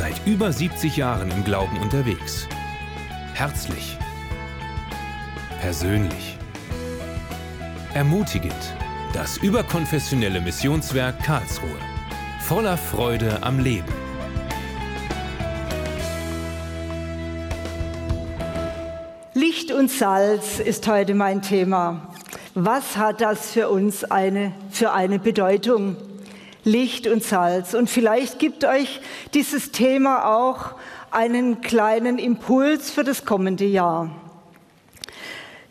Seit 0.00 0.26
über 0.26 0.50
70 0.50 0.96
Jahren 0.96 1.30
im 1.30 1.44
Glauben 1.44 1.76
unterwegs. 1.76 2.48
Herzlich. 3.34 3.98
Persönlich. 5.60 6.38
Ermutigend. 7.92 8.54
Das 9.12 9.36
überkonfessionelle 9.36 10.40
Missionswerk 10.40 11.22
Karlsruhe. 11.22 11.68
Voller 12.40 12.78
Freude 12.78 13.42
am 13.42 13.58
Leben. 13.58 13.92
Licht 19.34 19.70
und 19.70 19.90
Salz 19.90 20.60
ist 20.60 20.88
heute 20.88 21.14
mein 21.14 21.42
Thema. 21.42 22.08
Was 22.54 22.96
hat 22.96 23.20
das 23.20 23.50
für 23.50 23.68
uns 23.68 24.04
eine, 24.04 24.54
für 24.70 24.92
eine 24.94 25.18
Bedeutung? 25.18 25.98
Licht 26.64 27.06
und 27.06 27.22
Salz. 27.22 27.74
Und 27.74 27.88
vielleicht 27.88 28.38
gibt 28.38 28.64
euch 28.64 29.00
dieses 29.34 29.72
Thema 29.72 30.26
auch 30.36 30.72
einen 31.10 31.60
kleinen 31.60 32.18
Impuls 32.18 32.90
für 32.90 33.04
das 33.04 33.24
kommende 33.24 33.64
Jahr. 33.64 34.10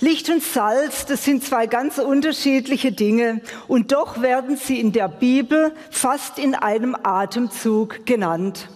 Licht 0.02 0.30
und 0.30 0.42
Salz, 0.42 1.06
das 1.06 1.26
sind 1.26 1.44
zwei 1.44 1.68
ganz 1.68 1.98
unterschiedliche 1.98 2.94
Dinge 2.94 3.42
und 3.68 3.92
doch 3.92 4.22
werden 4.22 4.56
sie 4.56 4.80
in 4.80 4.94
der 4.94 5.10
Bibel 5.10 5.74
fast 5.92 6.40
in 6.40 6.56
einem 6.56 6.96
Atemzug 7.04 8.06
genannt. 8.06 8.70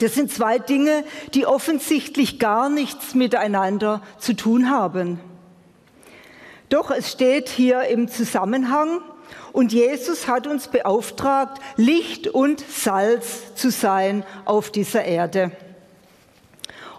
Das 0.00 0.14
sind 0.14 0.32
zwei 0.32 0.58
Dinge, 0.58 1.04
die 1.34 1.46
offensichtlich 1.46 2.40
gar 2.40 2.68
nichts 2.68 3.14
miteinander 3.14 4.02
zu 4.18 4.34
tun 4.34 4.70
haben. 4.70 5.20
Doch 6.68 6.90
es 6.90 7.12
steht 7.12 7.48
hier 7.48 7.82
im 7.84 8.08
Zusammenhang 8.08 9.00
und 9.52 9.72
Jesus 9.72 10.28
hat 10.28 10.46
uns 10.46 10.68
beauftragt, 10.68 11.60
Licht 11.76 12.28
und 12.28 12.60
Salz 12.60 13.54
zu 13.54 13.70
sein 13.70 14.24
auf 14.44 14.70
dieser 14.70 15.04
Erde. 15.04 15.52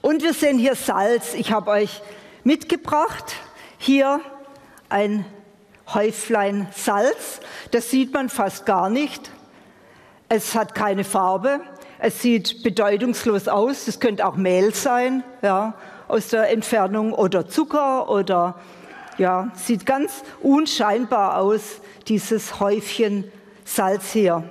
Und 0.02 0.24
wir 0.24 0.34
sehen 0.34 0.58
hier 0.58 0.76
Salz. 0.76 1.34
Ich 1.34 1.52
habe 1.52 1.72
euch 1.72 2.02
mitgebracht 2.44 3.36
hier 3.78 4.22
ein 4.90 5.26
Häuflein 5.94 6.68
Salz. 6.76 7.40
Das 7.72 7.90
sieht 7.90 8.14
man 8.14 8.30
fast 8.30 8.66
gar 8.66 8.90
nicht. 8.90 9.30
Es 10.28 10.56
hat 10.56 10.76
keine 10.76 11.04
Farbe. 11.04 11.62
Es 12.00 12.22
sieht 12.22 12.64
bedeutungslos 12.64 13.48
aus. 13.48 13.88
Es 13.88 14.00
könnte 14.00 14.26
auch 14.26 14.36
Mehl 14.36 14.74
sein, 14.74 15.24
ja, 15.42 15.76
aus 16.08 16.30
der 16.30 16.50
Entfernung 16.50 17.14
oder 17.14 17.48
Zucker 17.48 18.10
oder 18.10 18.56
ja, 19.18 19.52
sieht 19.56 19.86
ganz 19.86 20.24
unscheinbar 20.42 21.38
aus, 21.38 21.82
dieses 22.08 22.60
Häufchen 22.60 23.26
Salz 23.66 24.12
hier. 24.12 24.44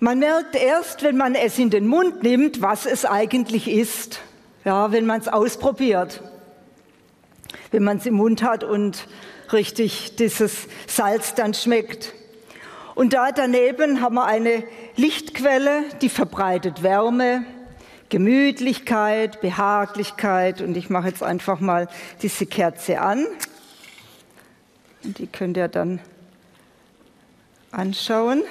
Man 0.00 0.18
merkt 0.18 0.56
erst, 0.56 1.04
wenn 1.04 1.16
man 1.16 1.36
es 1.36 1.58
in 1.58 1.70
den 1.70 1.86
Mund 1.86 2.24
nimmt, 2.24 2.60
was 2.60 2.86
es 2.86 3.04
eigentlich 3.04 3.70
ist. 3.70 4.20
Ja, 4.64 4.90
wenn 4.90 5.06
man 5.06 5.20
es 5.20 5.28
ausprobiert. 5.28 6.22
Wenn 7.70 7.84
man 7.84 7.98
es 7.98 8.06
im 8.06 8.14
Mund 8.14 8.42
hat 8.42 8.64
und 8.64 9.06
richtig 9.52 10.16
dieses 10.16 10.66
Salz 10.88 11.34
dann 11.34 11.54
schmeckt. 11.54 12.14
Und 12.94 13.12
da 13.12 13.30
daneben 13.32 14.00
haben 14.00 14.16
wir 14.16 14.24
eine 14.24 14.64
Lichtquelle, 14.96 15.84
die 16.00 16.08
verbreitet 16.08 16.82
Wärme, 16.82 17.44
Gemütlichkeit, 18.12 19.40
Behaglichkeit. 19.40 20.60
Und 20.60 20.76
ich 20.76 20.90
mache 20.90 21.08
jetzt 21.08 21.22
einfach 21.22 21.60
mal 21.60 21.88
diese 22.20 22.44
Kerze 22.44 23.00
an. 23.00 23.26
Und 25.02 25.16
die 25.16 25.26
könnt 25.26 25.56
ihr 25.56 25.68
dann 25.68 25.98
anschauen. 27.70 28.42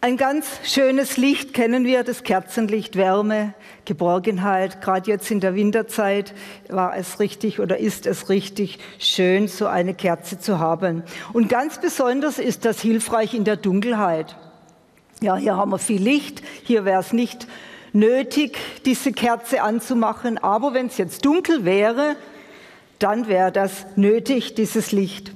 Ein 0.00 0.16
ganz 0.16 0.48
schönes 0.64 1.16
Licht 1.16 1.54
kennen 1.54 1.84
wir, 1.84 2.02
das 2.02 2.24
Kerzenlicht, 2.24 2.96
Wärme, 2.96 3.54
Geborgenheit. 3.84 4.80
Gerade 4.80 5.10
jetzt 5.10 5.30
in 5.30 5.40
der 5.40 5.54
Winterzeit 5.54 6.34
war 6.68 6.96
es 6.96 7.20
richtig 7.20 7.60
oder 7.60 7.78
ist 7.78 8.06
es 8.06 8.28
richtig 8.28 8.78
schön, 8.98 9.48
so 9.48 9.66
eine 9.66 9.94
Kerze 9.94 10.38
zu 10.38 10.58
haben. 10.58 11.02
Und 11.32 11.48
ganz 11.48 11.80
besonders 11.80 12.38
ist 12.38 12.64
das 12.64 12.80
hilfreich 12.80 13.34
in 13.34 13.44
der 13.44 13.56
Dunkelheit. 13.56 14.36
Ja, 15.20 15.36
hier 15.36 15.56
haben 15.56 15.70
wir 15.70 15.78
viel 15.78 16.02
Licht. 16.02 16.42
Hier 16.64 16.84
wäre 16.84 17.00
es 17.00 17.12
nicht 17.12 17.46
nötig, 17.92 18.58
diese 18.84 19.12
Kerze 19.12 19.62
anzumachen. 19.62 20.38
Aber 20.38 20.74
wenn 20.74 20.86
es 20.86 20.98
jetzt 20.98 21.24
dunkel 21.24 21.64
wäre, 21.64 22.16
dann 22.98 23.26
wäre 23.28 23.52
das 23.52 23.86
nötig, 23.96 24.54
dieses 24.54 24.92
Licht. 24.92 25.32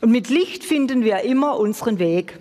Und 0.00 0.10
mit 0.10 0.28
Licht 0.28 0.64
finden 0.64 1.02
wir 1.02 1.20
immer 1.22 1.58
unseren 1.58 1.98
Weg. 1.98 2.38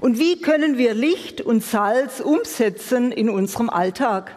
Und 0.00 0.18
wie 0.18 0.40
können 0.40 0.78
wir 0.78 0.94
Licht 0.94 1.40
und 1.40 1.62
Salz 1.62 2.20
umsetzen 2.20 3.12
in 3.12 3.30
unserem 3.30 3.70
Alltag? 3.70 4.36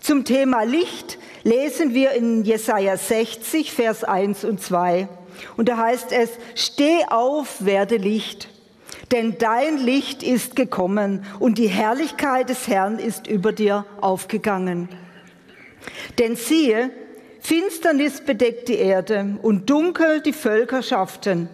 Zum 0.00 0.24
Thema 0.24 0.62
Licht 0.62 1.18
lesen 1.44 1.94
wir 1.94 2.12
in 2.12 2.44
Jesaja 2.44 2.96
60, 2.96 3.72
Vers 3.72 4.04
1 4.04 4.44
und 4.44 4.60
2. 4.60 5.08
Und 5.56 5.68
da 5.68 5.76
heißt 5.78 6.12
es, 6.12 6.30
steh 6.54 7.04
auf, 7.08 7.64
werde 7.64 7.96
Licht, 7.96 8.48
denn 9.12 9.36
dein 9.38 9.78
Licht 9.78 10.22
ist 10.22 10.56
gekommen 10.56 11.24
und 11.38 11.58
die 11.58 11.68
Herrlichkeit 11.68 12.48
des 12.48 12.68
Herrn 12.68 12.98
ist 12.98 13.26
über 13.26 13.52
dir 13.52 13.84
aufgegangen. 14.00 14.88
Denn 16.18 16.36
siehe, 16.36 16.90
Finsternis 17.40 18.22
bedeckt 18.22 18.68
die 18.68 18.78
Erde 18.78 19.36
und 19.42 19.68
dunkel 19.68 20.22
die 20.22 20.32
Völkerschaften 20.32 21.48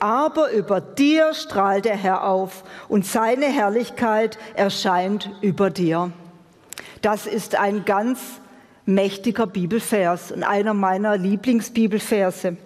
aber 0.00 0.50
über 0.52 0.80
dir 0.80 1.34
strahlt 1.34 1.84
der 1.84 1.96
Herr 1.96 2.24
auf 2.24 2.64
und 2.88 3.06
seine 3.06 3.46
Herrlichkeit 3.46 4.38
erscheint 4.54 5.30
über 5.40 5.70
dir. 5.70 6.12
Das 7.02 7.26
ist 7.26 7.56
ein 7.56 7.84
ganz 7.84 8.20
mächtiger 8.84 9.46
Bibelvers 9.46 10.32
und 10.32 10.42
einer 10.42 10.74
meiner 10.74 11.16
Lieblingsbibelverse. 11.16 12.56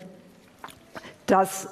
Das 1.26 1.69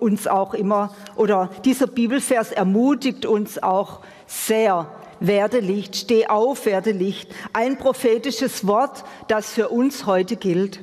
uns 0.00 0.26
auch 0.26 0.54
immer, 0.54 0.94
oder 1.16 1.48
dieser 1.64 1.86
Bibelvers 1.86 2.52
ermutigt 2.52 3.26
uns 3.26 3.62
auch 3.62 4.00
sehr. 4.26 4.88
Werde 5.20 5.60
Licht, 5.60 5.94
steh 5.96 6.26
auf, 6.26 6.66
werde 6.66 6.90
Licht. 6.90 7.30
Ein 7.52 7.78
prophetisches 7.78 8.66
Wort, 8.66 9.04
das 9.28 9.52
für 9.52 9.68
uns 9.68 10.04
heute 10.04 10.36
gilt. 10.36 10.80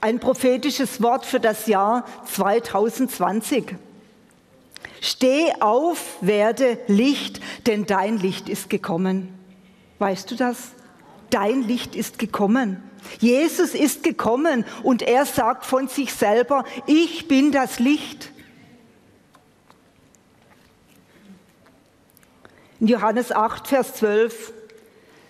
Ein 0.00 0.20
prophetisches 0.20 1.02
Wort 1.02 1.26
für 1.26 1.40
das 1.40 1.66
Jahr 1.66 2.04
2020. 2.26 3.74
Steh 5.00 5.52
auf, 5.60 6.16
werde 6.20 6.78
Licht, 6.86 7.40
denn 7.66 7.84
dein 7.84 8.18
Licht 8.18 8.48
ist 8.48 8.70
gekommen. 8.70 9.36
Weißt 9.98 10.30
du 10.30 10.36
das? 10.36 10.72
Dein 11.30 11.62
Licht 11.62 11.96
ist 11.96 12.18
gekommen. 12.18 12.82
Jesus 13.18 13.74
ist 13.74 14.02
gekommen 14.02 14.64
und 14.82 15.02
er 15.02 15.24
sagt 15.24 15.64
von 15.64 15.88
sich 15.88 16.12
selber, 16.12 16.64
ich 16.86 17.28
bin 17.28 17.52
das 17.52 17.78
Licht. 17.78 18.30
In 22.80 22.86
Johannes 22.86 23.32
8, 23.32 23.66
Vers 23.66 23.94
12 23.94 24.52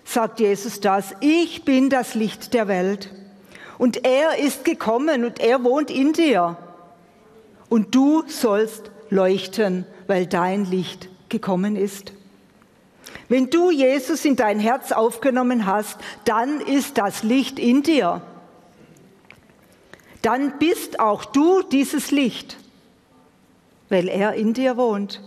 sagt 0.05 0.41
Jesus 0.41 0.81
das, 0.81 1.15
ich 1.21 1.65
bin 1.65 1.89
das 1.89 2.15
Licht 2.15 2.53
der 2.53 2.69
Welt. 2.69 3.11
Und 3.79 4.05
er 4.05 4.39
ist 4.39 4.65
gekommen 4.65 5.25
und 5.25 5.41
er 5.41 5.63
wohnt 5.63 5.91
in 5.91 6.13
dir. 6.13 6.57
Und 7.69 7.95
du 7.95 8.25
sollst 8.27 8.91
leuchten, 9.09 9.87
weil 10.07 10.27
dein 10.27 10.65
Licht 10.65 11.09
gekommen 11.29 11.77
ist. 11.77 12.13
Wenn 13.29 13.51
du 13.51 13.71
Jesus 13.71 14.25
in 14.25 14.37
dein 14.37 14.59
Herz 14.59 14.93
aufgenommen 14.93 15.67
hast, 15.67 15.99
dann 16.25 16.61
ist 16.61 16.99
das 16.99 17.23
Licht 17.23 17.59
in 17.59 17.83
dir. 17.83 18.23
Dann 20.23 20.59
bist 20.59 20.99
auch 20.99 21.25
du 21.25 21.63
dieses 21.63 22.11
Licht, 22.11 22.57
weil 23.89 24.09
er 24.09 24.35
in 24.35 24.55
dir 24.55 24.77
wohnt. 24.77 25.23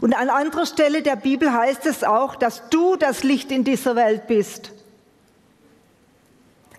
Und 0.00 0.14
an 0.14 0.28
anderer 0.28 0.66
Stelle 0.66 1.02
der 1.02 1.16
Bibel 1.16 1.52
heißt 1.52 1.86
es 1.86 2.04
auch, 2.04 2.36
dass 2.36 2.68
du 2.70 2.96
das 2.96 3.22
Licht 3.22 3.50
in 3.50 3.64
dieser 3.64 3.96
Welt 3.96 4.26
bist. 4.26 4.72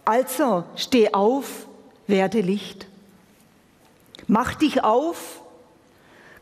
Also 0.07 0.63
steh 0.77 1.11
auf, 1.13 1.67
werde 2.07 2.39
Licht. 2.39 2.87
Mach 4.25 4.55
dich 4.55 4.81
auf, 4.81 5.41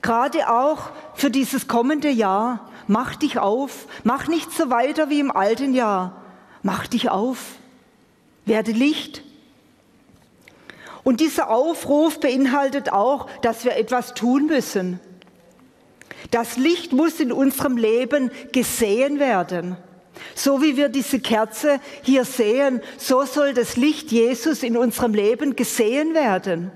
gerade 0.04 0.52
auch 0.52 0.92
für 1.16 1.32
dieses 1.32 1.68
kommende 1.68 2.12
Jahr. 2.12 2.70
Mach 2.86 3.16
dich 3.16 3.40
auf, 3.40 3.88
mach 4.04 4.28
nicht 4.28 4.52
so 4.52 4.70
weiter 4.70 5.10
wie 5.10 5.20
im 5.20 5.32
alten 5.32 5.74
Jahr. 5.74 6.22
Mach 6.62 6.86
dich 6.86 7.10
auf, 7.10 7.40
werde 8.46 8.72
Licht. 8.72 9.24
Und 11.04 11.20
dieser 11.20 11.50
Aufruf 11.50 12.20
beinhaltet 12.20 12.94
auch, 12.94 13.28
dass 13.42 13.66
wir 13.66 13.78
etwas 13.78 14.14
tun 14.14 14.46
müssen. 14.46 15.00
Das 16.30 16.58
Licht 16.58 16.94
muss 16.94 17.20
in 17.20 17.32
unserem 17.32 17.78
Leben 17.78 18.30
gesehen 18.52 19.18
werden. 19.18 19.76
So 20.34 20.62
wie 20.62 20.78
wir 20.78 20.90
diese 20.90 21.20
Kerze 21.20 21.80
hier 22.02 22.26
sehen, 22.26 22.82
so 22.98 23.26
soll 23.26 23.54
das 23.54 23.78
Licht 23.78 24.12
Jesus 24.12 24.64
in 24.64 24.78
unserem 24.78 25.14
Leben 25.14 25.56
gesehen 25.56 26.14
werden. 26.14 26.72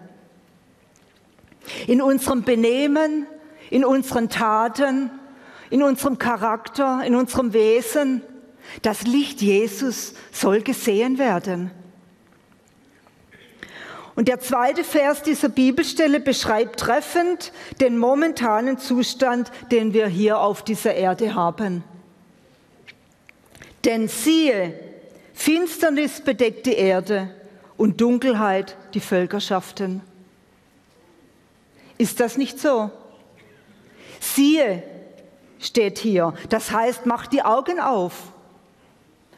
In 1.88 2.02
unserem 2.02 2.44
Benehmen, 2.44 3.28
in 3.70 3.86
unseren 3.86 4.30
Taten, 4.30 5.12
in 5.70 5.84
unserem 5.84 6.18
Charakter, 6.18 7.04
in 7.06 7.16
unserem 7.16 7.54
Wesen. 7.54 8.22
Das 8.82 9.04
Licht 9.04 9.42
Jesus 9.42 10.14
soll 10.32 10.62
gesehen 10.62 11.18
werden. 11.18 11.72
Und 14.16 14.28
der 14.28 14.42
zweite 14.42 14.84
Vers 14.84 15.24
dieser 15.24 15.48
Bibelstelle 15.48 16.20
beschreibt 16.20 16.80
treffend 16.80 17.54
den 17.80 17.98
momentanen 17.98 18.78
Zustand, 18.78 19.50
den 19.72 19.94
wir 19.94 20.08
hier 20.08 20.40
auf 20.40 20.62
dieser 20.62 20.94
Erde 20.94 21.36
haben. 21.36 21.86
Denn 23.86 24.08
siehe, 24.08 24.74
Finsternis 25.34 26.22
bedeckt 26.22 26.66
die 26.66 26.74
Erde 26.74 27.34
und 27.78 28.02
Dunkelheit 28.02 28.76
die 28.94 29.00
Völkerschaften. 29.00 30.02
Ist 31.98 32.20
das 32.20 32.38
nicht 32.38 32.60
so? 32.60 32.92
Siehe, 34.20 34.84
steht 35.60 35.98
hier. 36.00 36.34
Das 36.50 36.72
heißt, 36.72 37.06
mach 37.06 37.28
die 37.28 37.42
Augen 37.42 37.80
auf. 37.80 38.34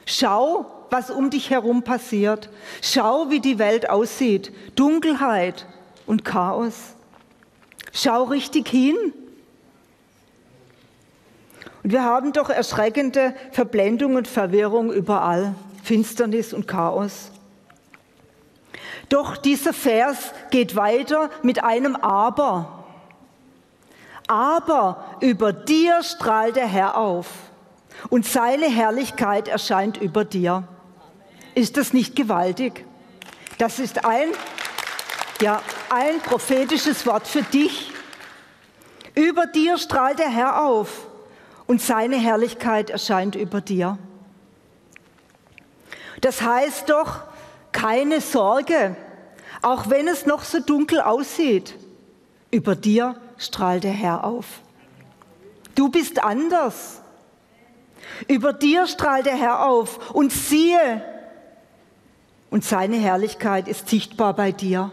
Schau, 0.06 0.66
was 0.90 1.10
um 1.10 1.30
dich 1.30 1.50
herum 1.50 1.84
passiert. 1.84 2.50
Schau, 2.82 3.30
wie 3.30 3.40
die 3.40 3.60
Welt 3.60 3.90
aussieht. 3.90 4.52
Dunkelheit 4.76 5.66
und 6.06 6.26
Chaos. 6.26 6.96
Schau 7.94 8.24
richtig 8.26 8.68
hin. 8.68 8.96
Und 11.84 11.92
wir 11.92 12.04
haben 12.04 12.32
doch 12.32 12.50
erschreckende 12.50 13.34
Verblendung 13.52 14.16
und 14.16 14.28
Verwirrung 14.28 14.92
überall, 14.92 15.56
Finsternis 15.84 16.54
und 16.54 16.68
Chaos. 16.68 17.32
Doch 19.10 19.36
dieser 19.36 19.74
Vers 19.74 20.32
geht 20.52 20.76
weiter 20.76 21.30
mit 21.42 21.64
einem 21.64 21.96
Aber. 21.96 22.86
Aber 24.28 25.04
über 25.20 25.52
dir 25.52 26.04
strahlt 26.04 26.56
der 26.56 26.68
Herr 26.68 26.98
auf 26.98 27.28
und 28.10 28.26
seine 28.26 28.68
Herrlichkeit 28.68 29.48
erscheint 29.48 29.98
über 29.98 30.24
dir. 30.24 30.68
Ist 31.56 31.78
das 31.78 31.94
nicht 31.94 32.16
gewaltig? 32.16 32.86
Das 33.58 33.80
ist 33.80 34.06
ein, 34.06 34.30
ja, 35.42 35.62
ein 35.90 36.22
prophetisches 36.22 37.06
Wort 37.06 37.28
für 37.28 37.42
dich. 37.42 37.92
Über 39.16 39.48
dir 39.48 39.78
strahlt 39.78 40.20
der 40.20 40.30
Herr 40.30 40.62
auf 40.62 41.11
und 41.72 41.82
seine 41.82 42.18
Herrlichkeit 42.18 42.90
erscheint 42.90 43.34
über 43.38 43.62
dir. 43.62 43.98
Das 46.20 46.42
heißt 46.42 46.90
doch, 46.90 47.22
keine 47.72 48.20
Sorge, 48.20 48.98
auch 49.62 49.90
wenn 49.90 50.10
es 50.10 50.26
noch 50.26 50.44
so 50.44 50.60
dunkel 50.60 51.00
aussieht, 51.00 51.78
über 52.52 52.76
dir 52.76 53.16
strahlt 53.38 53.86
der 53.86 53.94
Herr 53.94 54.26
auf. 54.26 54.60
Du 55.74 55.88
bist 55.88 56.22
anders. 56.22 57.02
Über 58.28 58.52
dir 58.52 58.86
strahlt 58.86 59.26
der 59.26 59.38
Herr 59.38 59.66
auf 59.66 60.12
und 60.12 60.34
siehe, 60.34 61.02
und 62.50 62.66
seine 62.66 62.98
Herrlichkeit 62.98 63.70
ist 63.70 63.88
sichtbar 63.88 64.34
bei 64.34 64.52
dir. 64.52 64.92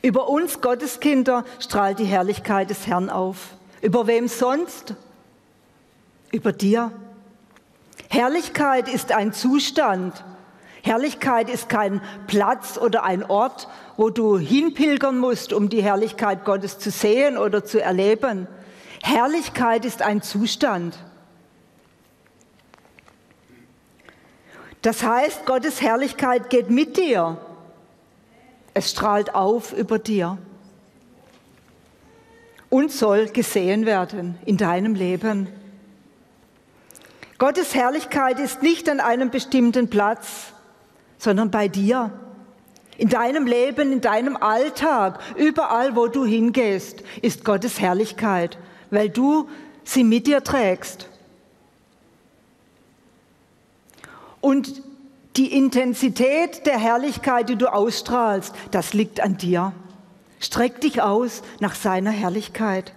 Über 0.00 0.30
uns 0.30 0.62
Gotteskinder 0.62 1.44
strahlt 1.58 1.98
die 1.98 2.06
Herrlichkeit 2.06 2.70
des 2.70 2.86
Herrn 2.86 3.10
auf. 3.10 3.58
Über 3.82 4.06
wem 4.06 4.28
sonst? 4.28 4.94
Über 6.30 6.52
dir. 6.52 6.92
Herrlichkeit 8.08 8.88
ist 8.88 9.10
ein 9.10 9.32
Zustand. 9.32 10.24
Herrlichkeit 10.82 11.50
ist 11.50 11.68
kein 11.68 12.00
Platz 12.28 12.78
oder 12.78 13.02
ein 13.02 13.24
Ort, 13.24 13.68
wo 13.96 14.08
du 14.08 14.38
hinpilgern 14.38 15.18
musst, 15.18 15.52
um 15.52 15.68
die 15.68 15.82
Herrlichkeit 15.82 16.44
Gottes 16.44 16.78
zu 16.78 16.90
sehen 16.90 17.36
oder 17.36 17.64
zu 17.64 17.82
erleben. 17.82 18.46
Herrlichkeit 19.02 19.84
ist 19.84 20.00
ein 20.00 20.22
Zustand. 20.22 20.96
Das 24.80 25.02
heißt, 25.02 25.44
Gottes 25.44 25.82
Herrlichkeit 25.82 26.50
geht 26.50 26.70
mit 26.70 26.96
dir. 26.96 27.36
Es 28.74 28.92
strahlt 28.92 29.34
auf 29.34 29.72
über 29.72 29.98
dir 29.98 30.38
und 32.72 32.90
soll 32.90 33.26
gesehen 33.26 33.84
werden 33.84 34.38
in 34.46 34.56
deinem 34.56 34.94
Leben. 34.94 35.46
Gottes 37.36 37.74
Herrlichkeit 37.74 38.40
ist 38.40 38.62
nicht 38.62 38.88
an 38.88 38.98
einem 38.98 39.28
bestimmten 39.28 39.90
Platz, 39.90 40.54
sondern 41.18 41.50
bei 41.50 41.68
dir, 41.68 42.10
in 42.96 43.10
deinem 43.10 43.46
Leben, 43.46 43.92
in 43.92 44.00
deinem 44.00 44.38
Alltag, 44.38 45.20
überall, 45.36 45.96
wo 45.96 46.06
du 46.06 46.24
hingehst, 46.24 47.02
ist 47.20 47.44
Gottes 47.44 47.78
Herrlichkeit, 47.78 48.56
weil 48.90 49.10
du 49.10 49.50
sie 49.84 50.02
mit 50.02 50.26
dir 50.26 50.42
trägst. 50.42 51.10
Und 54.40 54.82
die 55.36 55.58
Intensität 55.58 56.64
der 56.64 56.78
Herrlichkeit, 56.78 57.50
die 57.50 57.56
du 57.56 57.70
ausstrahlst, 57.70 58.54
das 58.70 58.94
liegt 58.94 59.20
an 59.20 59.36
dir. 59.36 59.74
Streck 60.42 60.80
dich 60.80 61.00
aus 61.00 61.42
nach 61.60 61.76
seiner 61.76 62.10
Herrlichkeit. 62.10 62.92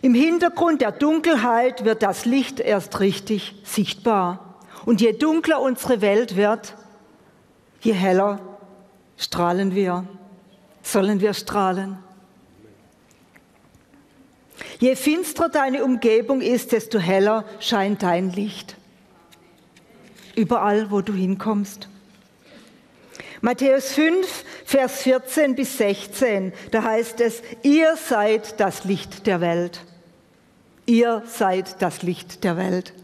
Im 0.00 0.14
Hintergrund 0.14 0.80
der 0.80 0.92
Dunkelheit 0.92 1.84
wird 1.84 2.04
das 2.04 2.24
Licht 2.24 2.60
erst 2.60 3.00
richtig 3.00 3.54
sichtbar. 3.64 4.60
Und 4.84 5.00
je 5.00 5.12
dunkler 5.12 5.60
unsere 5.60 6.00
Welt 6.00 6.36
wird, 6.36 6.76
je 7.80 7.92
heller 7.92 8.40
strahlen 9.16 9.74
wir, 9.74 10.06
sollen 10.82 11.20
wir 11.20 11.34
strahlen. 11.34 11.98
Je 14.78 14.94
finsterer 14.94 15.48
deine 15.48 15.84
Umgebung 15.84 16.40
ist, 16.40 16.70
desto 16.70 17.00
heller 17.00 17.44
scheint 17.58 18.04
dein 18.04 18.30
Licht. 18.30 18.76
Überall, 20.36 20.92
wo 20.92 21.00
du 21.00 21.12
hinkommst. 21.12 21.88
Matthäus 23.44 23.94
5, 23.94 24.44
Vers 24.64 25.02
14 25.02 25.56
bis 25.56 25.76
16, 25.76 26.52
da 26.70 26.84
heißt 26.84 27.20
es, 27.20 27.42
ihr 27.64 27.96
seid 27.96 28.60
das 28.60 28.84
Licht 28.84 29.26
der 29.26 29.40
Welt. 29.40 29.80
Ihr 30.86 31.24
seid 31.26 31.82
das 31.82 32.02
Licht 32.02 32.44
der 32.44 32.56
Welt. 32.56 32.94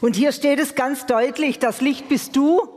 Und 0.00 0.14
hier 0.14 0.30
steht 0.30 0.60
es 0.60 0.76
ganz 0.76 1.04
deutlich, 1.04 1.58
das 1.58 1.80
Licht 1.80 2.08
bist 2.08 2.36
du 2.36 2.68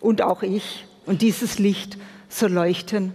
und 0.00 0.22
auch 0.22 0.42
ich. 0.42 0.86
Und 1.04 1.20
dieses 1.20 1.58
Licht 1.58 1.98
soll 2.30 2.52
leuchten. 2.52 3.12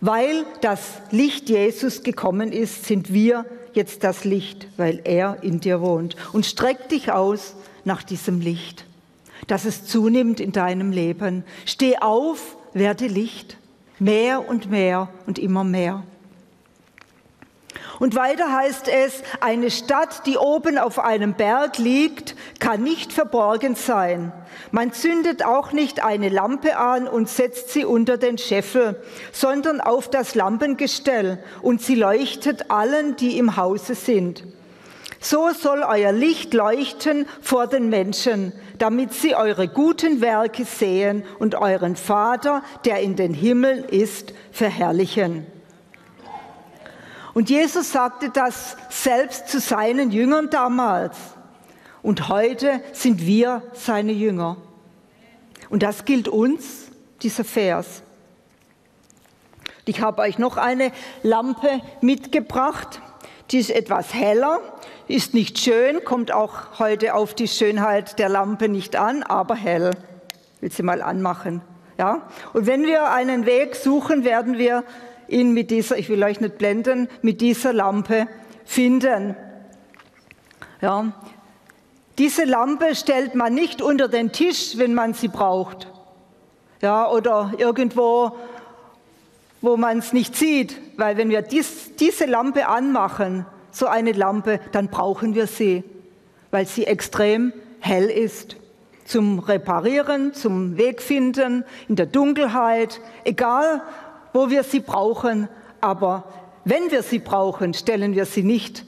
Weil 0.00 0.46
das 0.62 0.80
Licht 1.10 1.50
Jesus 1.50 2.02
gekommen 2.02 2.52
ist, 2.52 2.86
sind 2.86 3.12
wir 3.12 3.44
jetzt 3.74 4.02
das 4.02 4.24
Licht, 4.24 4.66
weil 4.78 5.02
er 5.04 5.42
in 5.42 5.60
dir 5.60 5.82
wohnt. 5.82 6.16
Und 6.32 6.46
streck 6.46 6.88
dich 6.88 7.12
aus 7.12 7.54
nach 7.84 8.02
diesem 8.02 8.40
Licht 8.40 8.86
dass 9.50 9.64
es 9.64 9.84
zunimmt 9.84 10.38
in 10.38 10.52
deinem 10.52 10.92
Leben. 10.92 11.44
Steh 11.66 11.98
auf, 11.98 12.56
werde 12.72 13.06
Licht, 13.06 13.56
mehr 13.98 14.48
und 14.48 14.70
mehr 14.70 15.08
und 15.26 15.38
immer 15.38 15.64
mehr. 15.64 16.04
Und 17.98 18.14
weiter 18.14 18.50
heißt 18.50 18.88
es, 18.88 19.22
eine 19.40 19.70
Stadt, 19.70 20.26
die 20.26 20.38
oben 20.38 20.78
auf 20.78 20.98
einem 20.98 21.34
Berg 21.34 21.76
liegt, 21.76 22.34
kann 22.58 22.82
nicht 22.82 23.12
verborgen 23.12 23.74
sein. 23.74 24.32
Man 24.70 24.92
zündet 24.92 25.44
auch 25.44 25.72
nicht 25.72 26.02
eine 26.02 26.30
Lampe 26.30 26.78
an 26.78 27.06
und 27.06 27.28
setzt 27.28 27.70
sie 27.70 27.84
unter 27.84 28.16
den 28.16 28.38
Scheffel, 28.38 29.02
sondern 29.32 29.82
auf 29.82 30.08
das 30.08 30.34
Lampengestell 30.34 31.42
und 31.60 31.82
sie 31.82 31.94
leuchtet 31.94 32.70
allen, 32.70 33.16
die 33.16 33.36
im 33.36 33.56
Hause 33.56 33.94
sind. 33.94 34.44
So 35.22 35.50
soll 35.50 35.82
euer 35.82 36.12
Licht 36.12 36.54
leuchten 36.54 37.26
vor 37.42 37.66
den 37.66 37.90
Menschen, 37.90 38.54
damit 38.78 39.12
sie 39.12 39.34
eure 39.34 39.68
guten 39.68 40.22
Werke 40.22 40.64
sehen 40.64 41.24
und 41.38 41.54
euren 41.54 41.94
Vater, 41.94 42.62
der 42.86 43.00
in 43.00 43.16
den 43.16 43.34
Himmeln 43.34 43.84
ist, 43.84 44.32
verherrlichen. 44.50 45.46
Und 47.34 47.50
Jesus 47.50 47.92
sagte 47.92 48.30
das 48.30 48.78
selbst 48.88 49.48
zu 49.48 49.60
seinen 49.60 50.10
Jüngern 50.10 50.48
damals. 50.48 51.16
Und 52.02 52.28
heute 52.28 52.82
sind 52.92 53.26
wir 53.26 53.62
seine 53.74 54.12
Jünger. 54.12 54.56
Und 55.68 55.82
das 55.82 56.06
gilt 56.06 56.28
uns, 56.28 56.86
dieser 57.20 57.44
Vers. 57.44 58.02
Ich 59.84 60.00
habe 60.00 60.22
euch 60.22 60.38
noch 60.38 60.56
eine 60.56 60.92
Lampe 61.22 61.82
mitgebracht. 62.00 63.02
Die 63.50 63.58
ist 63.58 63.70
etwas 63.70 64.14
heller 64.14 64.60
ist 65.10 65.34
nicht 65.34 65.58
schön, 65.58 66.04
kommt 66.04 66.32
auch 66.32 66.78
heute 66.78 67.14
auf 67.14 67.34
die 67.34 67.48
Schönheit 67.48 68.18
der 68.18 68.28
Lampe 68.28 68.68
nicht 68.68 68.96
an, 68.96 69.22
aber 69.22 69.54
hell. 69.54 69.90
Will 70.60 70.70
sie 70.70 70.82
mal 70.82 71.02
anmachen. 71.02 71.62
Ja? 71.98 72.28
Und 72.52 72.66
wenn 72.66 72.84
wir 72.84 73.10
einen 73.10 73.44
Weg 73.46 73.76
suchen, 73.76 74.24
werden 74.24 74.56
wir 74.58 74.84
ihn 75.28 75.52
mit 75.52 75.70
dieser, 75.70 75.98
ich 75.98 76.08
will 76.08 76.22
euch 76.22 76.40
nicht 76.40 76.58
blenden, 76.58 77.08
mit 77.22 77.40
dieser 77.40 77.72
Lampe 77.72 78.26
finden. 78.64 79.36
Ja. 80.80 81.12
Diese 82.18 82.44
Lampe 82.44 82.94
stellt 82.94 83.34
man 83.34 83.54
nicht 83.54 83.82
unter 83.82 84.08
den 84.08 84.32
Tisch, 84.32 84.76
wenn 84.76 84.94
man 84.94 85.14
sie 85.14 85.28
braucht. 85.28 85.88
Ja, 86.82 87.08
oder 87.10 87.52
irgendwo, 87.58 88.36
wo 89.60 89.76
man 89.76 89.98
es 89.98 90.12
nicht 90.12 90.36
sieht. 90.36 90.76
Weil 90.96 91.16
wenn 91.16 91.30
wir 91.30 91.42
dies, 91.42 91.96
diese 91.96 92.26
Lampe 92.26 92.68
anmachen, 92.68 93.46
so 93.70 93.86
eine 93.86 94.12
Lampe, 94.12 94.60
dann 94.72 94.88
brauchen 94.88 95.34
wir 95.34 95.46
sie, 95.46 95.84
weil 96.50 96.66
sie 96.66 96.86
extrem 96.86 97.52
hell 97.80 98.06
ist. 98.06 98.56
Zum 99.04 99.38
Reparieren, 99.40 100.34
zum 100.34 100.76
Wegfinden, 100.76 101.64
in 101.88 101.96
der 101.96 102.06
Dunkelheit, 102.06 103.00
egal 103.24 103.82
wo 104.32 104.50
wir 104.50 104.62
sie 104.62 104.80
brauchen. 104.80 105.48
Aber 105.80 106.24
wenn 106.64 106.90
wir 106.90 107.02
sie 107.02 107.18
brauchen, 107.18 107.74
stellen 107.74 108.14
wir 108.14 108.26
sie 108.26 108.42
nicht 108.42 108.84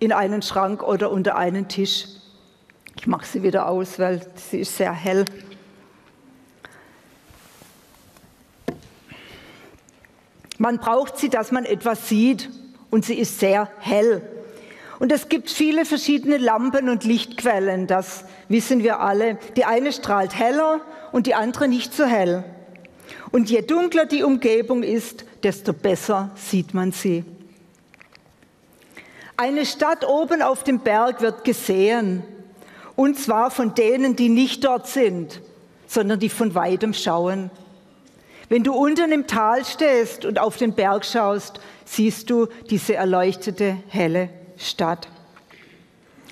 in 0.00 0.12
einen 0.12 0.42
Schrank 0.42 0.82
oder 0.82 1.10
unter 1.10 1.36
einen 1.36 1.68
Tisch. 1.68 2.06
Ich 2.96 3.06
mache 3.06 3.26
sie 3.26 3.42
wieder 3.42 3.68
aus, 3.68 3.98
weil 3.98 4.20
sie 4.36 4.60
ist 4.60 4.76
sehr 4.76 4.92
hell. 4.92 5.24
Man 10.58 10.78
braucht 10.78 11.18
sie, 11.18 11.28
dass 11.28 11.50
man 11.52 11.64
etwas 11.64 12.08
sieht 12.08 12.48
und 12.94 13.04
sie 13.04 13.18
ist 13.18 13.40
sehr 13.40 13.68
hell. 13.80 14.22
Und 15.00 15.10
es 15.10 15.28
gibt 15.28 15.50
viele 15.50 15.84
verschiedene 15.84 16.36
Lampen 16.36 16.88
und 16.88 17.02
Lichtquellen, 17.02 17.88
das 17.88 18.24
wissen 18.48 18.84
wir 18.84 19.00
alle. 19.00 19.36
Die 19.56 19.64
eine 19.64 19.92
strahlt 19.92 20.38
heller 20.38 20.80
und 21.10 21.26
die 21.26 21.34
andere 21.34 21.66
nicht 21.66 21.92
so 21.92 22.04
hell. 22.04 22.44
Und 23.32 23.50
je 23.50 23.62
dunkler 23.62 24.06
die 24.06 24.22
Umgebung 24.22 24.84
ist, 24.84 25.24
desto 25.42 25.72
besser 25.72 26.30
sieht 26.36 26.72
man 26.72 26.92
sie. 26.92 27.24
Eine 29.36 29.66
Stadt 29.66 30.06
oben 30.06 30.40
auf 30.40 30.62
dem 30.62 30.78
Berg 30.78 31.20
wird 31.20 31.42
gesehen, 31.42 32.22
und 32.94 33.18
zwar 33.18 33.50
von 33.50 33.74
denen, 33.74 34.14
die 34.14 34.28
nicht 34.28 34.64
dort 34.64 34.86
sind, 34.86 35.40
sondern 35.88 36.20
die 36.20 36.28
von 36.28 36.54
weitem 36.54 36.94
schauen. 36.94 37.50
Wenn 38.54 38.62
du 38.62 38.72
unten 38.72 39.10
im 39.10 39.26
Tal 39.26 39.64
stehst 39.64 40.24
und 40.24 40.38
auf 40.38 40.56
den 40.56 40.74
Berg 40.74 41.04
schaust, 41.04 41.58
siehst 41.84 42.30
du 42.30 42.46
diese 42.70 42.94
erleuchtete, 42.94 43.78
helle 43.88 44.28
Stadt. 44.56 45.08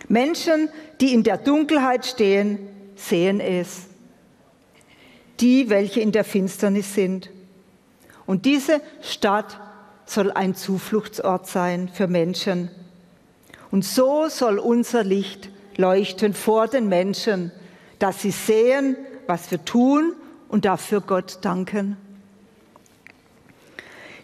Menschen, 0.06 0.68
die 1.00 1.14
in 1.14 1.24
der 1.24 1.36
Dunkelheit 1.36 2.06
stehen, 2.06 2.60
sehen 2.94 3.40
es. 3.40 3.86
Die, 5.40 5.68
welche 5.68 5.98
in 5.98 6.12
der 6.12 6.22
Finsternis 6.22 6.94
sind. 6.94 7.28
Und 8.24 8.44
diese 8.44 8.80
Stadt 9.00 9.58
soll 10.06 10.30
ein 10.30 10.54
Zufluchtsort 10.54 11.48
sein 11.48 11.90
für 11.92 12.06
Menschen. 12.06 12.70
Und 13.72 13.84
so 13.84 14.28
soll 14.28 14.60
unser 14.60 15.02
Licht 15.02 15.50
leuchten 15.76 16.34
vor 16.34 16.68
den 16.68 16.88
Menschen, 16.88 17.50
dass 17.98 18.22
sie 18.22 18.30
sehen, 18.30 18.96
was 19.26 19.50
wir 19.50 19.64
tun 19.64 20.14
und 20.48 20.64
dafür 20.66 21.00
Gott 21.00 21.38
danken. 21.40 21.96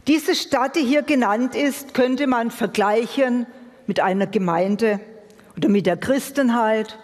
Diese 0.08 0.34
Stadt, 0.34 0.74
die 0.74 0.80
hier 0.80 1.02
genannt 1.02 1.54
ist, 1.54 1.92
könnte 1.92 2.26
man 2.26 2.50
vergleichen 2.50 3.46
mit 3.86 4.00
einer 4.00 4.26
Gemeinde 4.26 5.00
oder 5.54 5.68
mit 5.68 5.84
der 5.84 5.98
Christenheit 5.98 6.98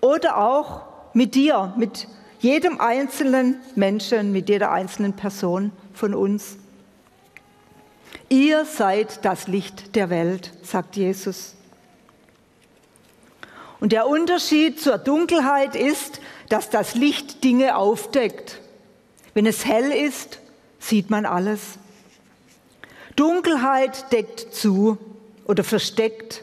oder 0.00 0.38
auch 0.38 0.82
mit 1.14 1.34
dir, 1.34 1.74
mit 1.76 2.06
jedem 2.38 2.80
einzelnen 2.80 3.56
Menschen, 3.74 4.30
mit 4.30 4.48
jeder 4.48 4.70
einzelnen 4.70 5.14
Person 5.14 5.72
von 5.94 6.14
uns. 6.14 6.56
Ihr 8.28 8.64
seid 8.66 9.24
das 9.24 9.48
Licht 9.48 9.96
der 9.96 10.08
Welt, 10.08 10.52
sagt 10.62 10.94
Jesus. 10.94 11.56
Und 13.80 13.90
der 13.90 14.06
Unterschied 14.06 14.80
zur 14.80 14.98
Dunkelheit 14.98 15.74
ist, 15.74 16.20
dass 16.50 16.70
das 16.70 16.94
Licht 16.94 17.42
Dinge 17.42 17.76
aufdeckt. 17.76 18.60
Wenn 19.34 19.44
es 19.44 19.66
hell 19.66 19.90
ist, 19.90 20.38
sieht 20.78 21.10
man 21.10 21.26
alles. 21.26 21.78
Dunkelheit 23.16 24.12
deckt 24.12 24.54
zu 24.54 24.98
oder 25.44 25.64
versteckt, 25.64 26.42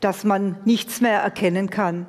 dass 0.00 0.24
man 0.24 0.56
nichts 0.64 1.00
mehr 1.00 1.20
erkennen 1.20 1.70
kann. 1.70 2.06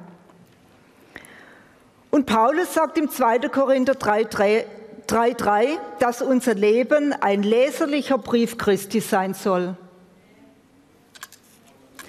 Und 2.09 2.25
Paulus 2.25 2.73
sagt 2.73 2.97
im 2.97 3.09
2. 3.09 3.39
Korinther 3.49 3.93
3,3, 3.93 5.79
dass 5.99 6.21
unser 6.21 6.53
Leben 6.53 7.13
ein 7.13 7.41
leserlicher 7.41 8.17
Brief 8.17 8.57
Christi 8.57 8.99
sein 8.99 9.33
soll. 9.33 9.77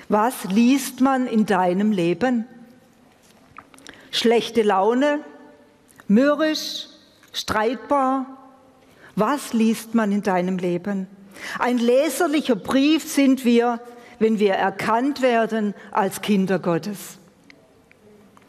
Was 0.09 0.45
liest 0.45 1.00
man 1.00 1.26
in 1.26 1.47
deinem 1.47 1.93
Leben? 1.93 2.47
Schlechte 4.11 4.62
Laune, 4.62 5.21
mürrisch, 6.07 6.88
streitbar? 7.33 8.26
Was 9.17 9.52
liest 9.52 9.95
man 9.95 10.12
in 10.12 10.23
deinem 10.23 10.59
Leben? 10.59 11.07
Ein 11.58 11.78
leserlicher 11.78 12.56
Brief 12.56 13.11
sind 13.11 13.44
wir, 13.44 13.80
wenn 14.18 14.38
wir 14.38 14.54
erkannt 14.54 15.22
werden 15.22 15.75
als 15.90 16.22
Kinder 16.22 16.58
Gottes, 16.58 17.18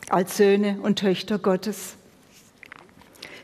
als 0.09 0.37
Söhne 0.37 0.79
und 0.81 0.99
Töchter 0.99 1.39
Gottes. 1.39 1.95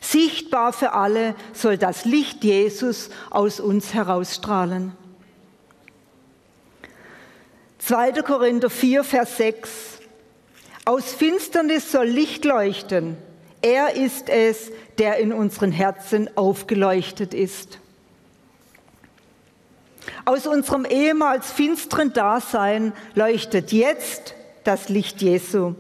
Sichtbar 0.02 0.74
für 0.74 0.94
alle 0.94 1.36
soll 1.54 1.78
das 1.78 2.06
Licht 2.06 2.44
Jesus 2.44 3.10
aus 3.30 3.60
uns 3.60 3.94
herausstrahlen. 3.94 4.94
2. 7.80 8.12
Korinther 8.24 8.70
4, 8.70 9.04
Vers 9.04 9.38
6. 9.38 9.70
Aus 10.86 11.12
Finsternis 11.14 11.92
soll 11.92 12.08
Licht 12.08 12.46
leuchten. 12.46 13.18
Er 13.62 13.96
ist 13.96 14.30
es, 14.30 14.72
der 14.98 15.18
in 15.18 15.34
unseren 15.34 15.72
Herzen 15.72 16.30
aufgeleuchtet 16.38 17.34
ist. 17.34 17.80
Aus 20.26 20.48
unserem 20.48 20.86
ehemals 20.86 21.52
finsteren 21.52 22.14
Dasein 22.14 22.94
leuchtet 23.16 23.72
jetzt 23.72 24.36
das 24.64 24.90
Licht 24.90 25.22
Jesu, 25.22 25.76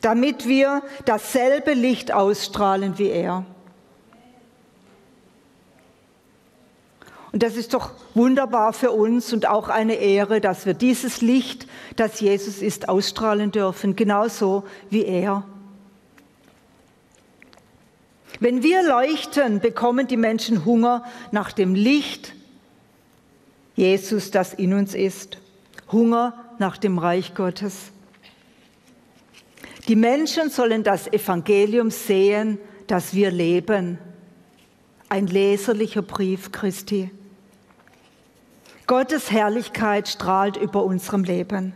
damit 0.00 0.46
wir 0.46 0.82
dasselbe 1.04 1.74
Licht 1.74 2.12
ausstrahlen 2.12 2.98
wie 2.98 3.08
er. 3.08 3.44
Und 7.32 7.42
das 7.42 7.56
ist 7.56 7.72
doch 7.72 7.92
wunderbar 8.14 8.74
für 8.74 8.90
uns 8.90 9.32
und 9.32 9.46
auch 9.46 9.70
eine 9.70 9.94
Ehre, 9.94 10.42
dass 10.42 10.66
wir 10.66 10.74
dieses 10.74 11.22
Licht, 11.22 11.66
das 11.96 12.20
Jesus 12.20 12.60
ist, 12.60 12.90
ausstrahlen 12.90 13.50
dürfen, 13.50 13.96
genauso 13.96 14.64
wie 14.90 15.04
er. 15.04 15.44
Wenn 18.38 18.62
wir 18.62 18.82
leuchten, 18.82 19.60
bekommen 19.60 20.08
die 20.08 20.16
Menschen 20.18 20.66
Hunger 20.66 21.04
nach 21.30 21.52
dem 21.52 21.74
Licht 21.74 22.34
Jesus, 23.74 24.30
das 24.30 24.54
in 24.54 24.74
uns 24.74 24.94
ist. 24.94 25.38
Hunger 25.90 26.34
nach 26.58 26.76
dem 26.76 26.98
Reich 26.98 27.34
Gottes. 27.34 27.92
Die 29.88 29.96
Menschen 29.96 30.50
sollen 30.50 30.84
das 30.84 31.12
Evangelium 31.12 31.90
sehen, 31.90 32.58
das 32.86 33.14
wir 33.14 33.30
leben. 33.30 33.98
Ein 35.08 35.26
leserlicher 35.26 36.02
Brief 36.02 36.52
Christi. 36.52 37.10
Gottes 38.86 39.30
Herrlichkeit 39.30 40.08
strahlt 40.08 40.56
über 40.56 40.84
unserem 40.84 41.24
Leben. 41.24 41.74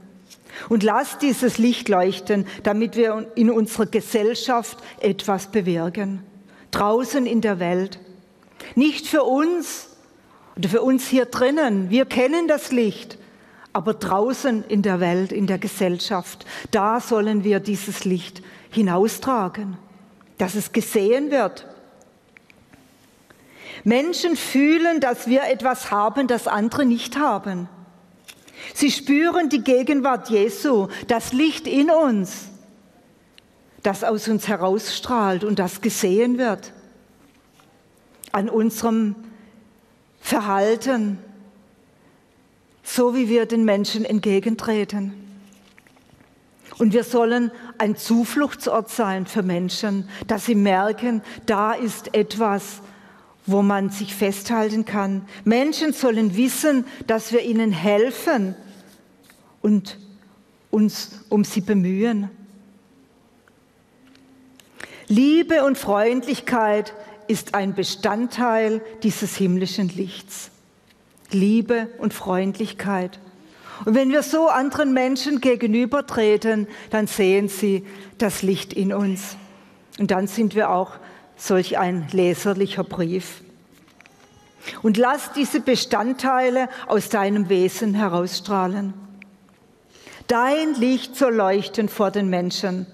Und 0.68 0.82
lasst 0.82 1.22
dieses 1.22 1.58
Licht 1.58 1.88
leuchten, 1.88 2.46
damit 2.62 2.96
wir 2.96 3.30
in 3.34 3.50
unserer 3.50 3.86
Gesellschaft 3.86 4.78
etwas 5.00 5.50
bewirken. 5.50 6.22
Draußen 6.70 7.26
in 7.26 7.40
der 7.40 7.58
Welt. 7.58 7.98
Nicht 8.74 9.06
für 9.06 9.24
uns 9.24 9.85
oder 10.56 10.68
für 10.68 10.82
uns 10.82 11.06
hier 11.06 11.26
drinnen. 11.26 11.90
Wir 11.90 12.06
kennen 12.06 12.48
das 12.48 12.72
Licht. 12.72 13.18
Aber 13.72 13.92
draußen 13.92 14.64
in 14.68 14.80
der 14.80 15.00
Welt, 15.00 15.32
in 15.32 15.46
der 15.46 15.58
Gesellschaft, 15.58 16.46
da 16.70 16.98
sollen 16.98 17.44
wir 17.44 17.60
dieses 17.60 18.06
Licht 18.06 18.42
hinaustragen, 18.70 19.76
dass 20.38 20.54
es 20.54 20.72
gesehen 20.72 21.30
wird, 21.30 21.66
Menschen 23.84 24.34
fühlen, 24.34 25.00
dass 25.00 25.28
wir 25.28 25.44
etwas 25.44 25.90
haben, 25.90 26.26
das 26.26 26.48
andere 26.48 26.86
nicht 26.86 27.18
haben. 27.18 27.68
Sie 28.74 28.90
spüren 28.90 29.50
die 29.50 29.62
Gegenwart 29.62 30.30
Jesu, 30.30 30.88
das 31.06 31.34
Licht 31.34 31.66
in 31.66 31.90
uns, 31.90 32.48
das 33.82 34.02
aus 34.04 34.26
uns 34.26 34.48
herausstrahlt 34.48 35.44
und 35.44 35.58
das 35.58 35.82
gesehen 35.82 36.38
wird. 36.38 36.72
An 38.32 38.48
unserem 38.48 39.14
Verhalten, 40.26 41.18
so 42.82 43.14
wie 43.14 43.28
wir 43.28 43.46
den 43.46 43.64
Menschen 43.64 44.04
entgegentreten. 44.04 45.14
Und 46.78 46.92
wir 46.92 47.04
sollen 47.04 47.52
ein 47.78 47.94
Zufluchtsort 47.94 48.90
sein 48.90 49.26
für 49.26 49.44
Menschen, 49.44 50.08
dass 50.26 50.46
sie 50.46 50.56
merken, 50.56 51.22
da 51.46 51.74
ist 51.74 52.12
etwas, 52.12 52.80
wo 53.46 53.62
man 53.62 53.90
sich 53.90 54.16
festhalten 54.16 54.84
kann. 54.84 55.28
Menschen 55.44 55.92
sollen 55.92 56.36
wissen, 56.36 56.86
dass 57.06 57.30
wir 57.30 57.42
ihnen 57.42 57.70
helfen 57.70 58.56
und 59.62 59.96
uns 60.72 61.20
um 61.28 61.44
sie 61.44 61.60
bemühen. 61.60 62.30
Liebe 65.06 65.62
und 65.62 65.78
Freundlichkeit 65.78 66.94
ist 67.28 67.54
ein 67.54 67.74
Bestandteil 67.74 68.82
dieses 69.02 69.36
himmlischen 69.36 69.88
Lichts. 69.88 70.50
Liebe 71.30 71.88
und 71.98 72.14
Freundlichkeit. 72.14 73.18
Und 73.84 73.94
wenn 73.94 74.10
wir 74.10 74.22
so 74.22 74.48
anderen 74.48 74.92
Menschen 74.92 75.40
gegenübertreten, 75.40 76.66
dann 76.90 77.06
sehen 77.06 77.48
sie 77.48 77.84
das 78.18 78.42
Licht 78.42 78.72
in 78.72 78.92
uns. 78.92 79.36
Und 79.98 80.10
dann 80.10 80.26
sind 80.26 80.54
wir 80.54 80.70
auch 80.70 80.92
solch 81.36 81.78
ein 81.78 82.06
leserlicher 82.12 82.84
Brief. 82.84 83.42
Und 84.82 84.96
lass 84.96 85.32
diese 85.32 85.60
Bestandteile 85.60 86.68
aus 86.86 87.08
deinem 87.08 87.48
Wesen 87.48 87.94
herausstrahlen. 87.94 88.94
Dein 90.26 90.74
Licht 90.74 91.14
soll 91.16 91.34
leuchten 91.34 91.88
vor 91.88 92.10
den 92.10 92.28
Menschen, 92.28 92.86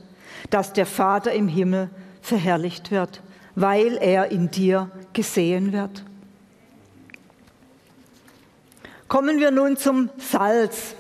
dass 0.51 0.73
der 0.73 0.85
Vater 0.85 1.33
im 1.33 1.49
Himmel 1.49 1.89
verherrlicht 2.21 2.91
wird, 2.91 3.23
weil 3.55 3.97
er 3.97 4.31
in 4.31 4.51
dir 4.51 4.91
gesehen 5.13 5.73
wird. 5.73 6.05
Kommen 9.09 9.41
wir 9.41 9.51
nun 9.51 9.77
zum 9.77 10.09
Salz. 10.17 10.95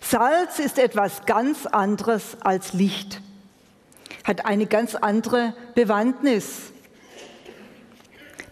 Salz 0.00 0.58
ist 0.58 0.78
etwas 0.78 1.24
ganz 1.24 1.64
anderes 1.64 2.36
als 2.40 2.74
Licht, 2.74 3.22
hat 4.24 4.44
eine 4.44 4.66
ganz 4.66 4.94
andere 4.94 5.54
Bewandtnis. 5.74 6.72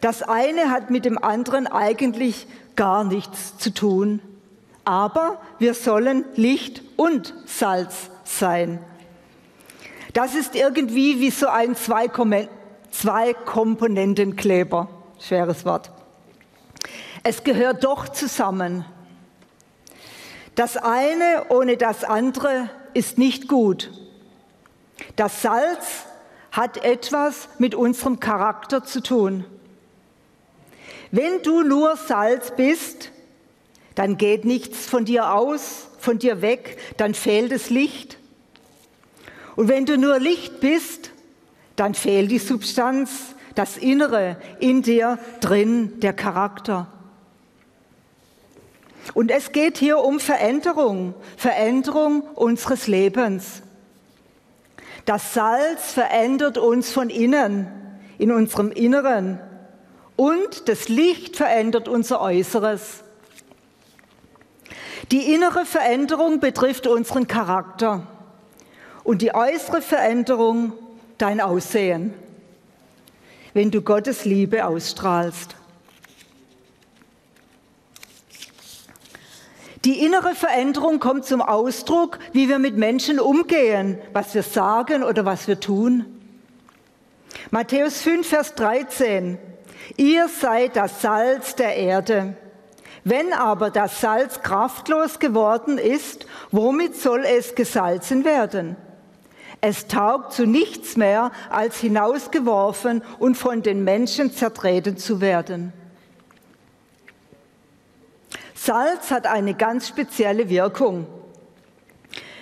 Das 0.00 0.22
eine 0.22 0.70
hat 0.70 0.90
mit 0.90 1.04
dem 1.04 1.22
anderen 1.22 1.66
eigentlich 1.66 2.46
gar 2.74 3.04
nichts 3.04 3.58
zu 3.58 3.72
tun. 3.72 4.20
Aber 4.84 5.40
wir 5.58 5.74
sollen 5.74 6.24
Licht 6.34 6.82
und 6.96 7.34
Salz 7.46 8.10
sein. 8.24 8.80
Das 10.12 10.34
ist 10.34 10.54
irgendwie 10.54 11.20
wie 11.20 11.30
so 11.30 11.46
ein 11.46 11.74
Zwei-Komponenten-Kleber. 12.92 14.88
Schweres 15.18 15.64
Wort. 15.64 15.90
Es 17.24 17.42
gehört 17.42 17.84
doch 17.84 18.08
zusammen. 18.08 18.84
Das 20.54 20.76
eine 20.76 21.46
ohne 21.48 21.76
das 21.76 22.04
andere 22.04 22.68
ist 22.94 23.18
nicht 23.18 23.48
gut. 23.48 23.90
Das 25.16 25.42
Salz 25.42 26.04
hat 26.50 26.84
etwas 26.84 27.48
mit 27.58 27.74
unserem 27.74 28.20
Charakter 28.20 28.84
zu 28.84 29.02
tun. 29.02 29.44
Wenn 31.10 31.42
du 31.42 31.62
nur 31.62 31.96
Salz 31.96 32.52
bist, 32.54 33.10
dann 33.94 34.16
geht 34.16 34.44
nichts 34.44 34.86
von 34.86 35.04
dir 35.04 35.32
aus, 35.32 35.88
von 35.98 36.18
dir 36.18 36.42
weg, 36.42 36.78
dann 36.96 37.14
fehlt 37.14 37.52
das 37.52 37.70
Licht. 37.70 38.18
Und 39.56 39.68
wenn 39.68 39.86
du 39.86 39.96
nur 39.98 40.18
Licht 40.18 40.60
bist, 40.60 41.11
dann 41.76 41.94
fehlt 41.94 42.30
die 42.30 42.38
Substanz, 42.38 43.34
das 43.54 43.76
Innere 43.76 44.36
in 44.60 44.82
dir 44.82 45.18
drin, 45.40 46.00
der 46.00 46.12
Charakter. 46.12 46.86
Und 49.14 49.30
es 49.30 49.52
geht 49.52 49.78
hier 49.78 49.98
um 49.98 50.20
Veränderung, 50.20 51.14
Veränderung 51.36 52.22
unseres 52.34 52.86
Lebens. 52.86 53.62
Das 55.04 55.34
Salz 55.34 55.92
verändert 55.92 56.58
uns 56.58 56.92
von 56.92 57.10
innen, 57.10 57.66
in 58.18 58.30
unserem 58.30 58.70
Inneren 58.70 59.40
und 60.16 60.68
das 60.68 60.88
Licht 60.88 61.36
verändert 61.36 61.88
unser 61.88 62.20
Äußeres. 62.20 63.02
Die 65.10 65.34
innere 65.34 65.66
Veränderung 65.66 66.38
betrifft 66.38 66.86
unseren 66.86 67.26
Charakter 67.26 68.06
und 69.02 69.20
die 69.22 69.34
äußere 69.34 69.82
Veränderung 69.82 70.74
dein 71.22 71.40
Aussehen, 71.40 72.12
wenn 73.54 73.70
du 73.70 73.80
Gottes 73.80 74.24
Liebe 74.24 74.66
ausstrahlst. 74.66 75.54
Die 79.84 80.04
innere 80.04 80.34
Veränderung 80.34 80.98
kommt 80.98 81.24
zum 81.24 81.40
Ausdruck, 81.40 82.18
wie 82.32 82.48
wir 82.48 82.58
mit 82.58 82.76
Menschen 82.76 83.20
umgehen, 83.20 83.98
was 84.12 84.34
wir 84.34 84.42
sagen 84.42 85.04
oder 85.04 85.24
was 85.24 85.46
wir 85.46 85.60
tun. 85.60 86.06
Matthäus 87.50 88.02
5, 88.02 88.26
Vers 88.26 88.54
13. 88.56 89.38
Ihr 89.96 90.28
seid 90.28 90.74
das 90.74 91.02
Salz 91.02 91.54
der 91.54 91.76
Erde. 91.76 92.36
Wenn 93.04 93.32
aber 93.32 93.70
das 93.70 94.00
Salz 94.00 94.42
kraftlos 94.42 95.20
geworden 95.20 95.78
ist, 95.78 96.26
womit 96.50 96.96
soll 96.96 97.24
es 97.24 97.54
gesalzen 97.54 98.24
werden? 98.24 98.76
Es 99.64 99.86
taugt 99.86 100.32
zu 100.32 100.44
nichts 100.44 100.96
mehr, 100.96 101.30
als 101.48 101.78
hinausgeworfen 101.78 103.00
und 103.20 103.36
von 103.36 103.62
den 103.62 103.84
Menschen 103.84 104.32
zertreten 104.32 104.96
zu 104.96 105.20
werden. 105.20 105.72
Salz 108.54 109.12
hat 109.12 109.26
eine 109.26 109.54
ganz 109.54 109.86
spezielle 109.86 110.48
Wirkung. 110.48 111.06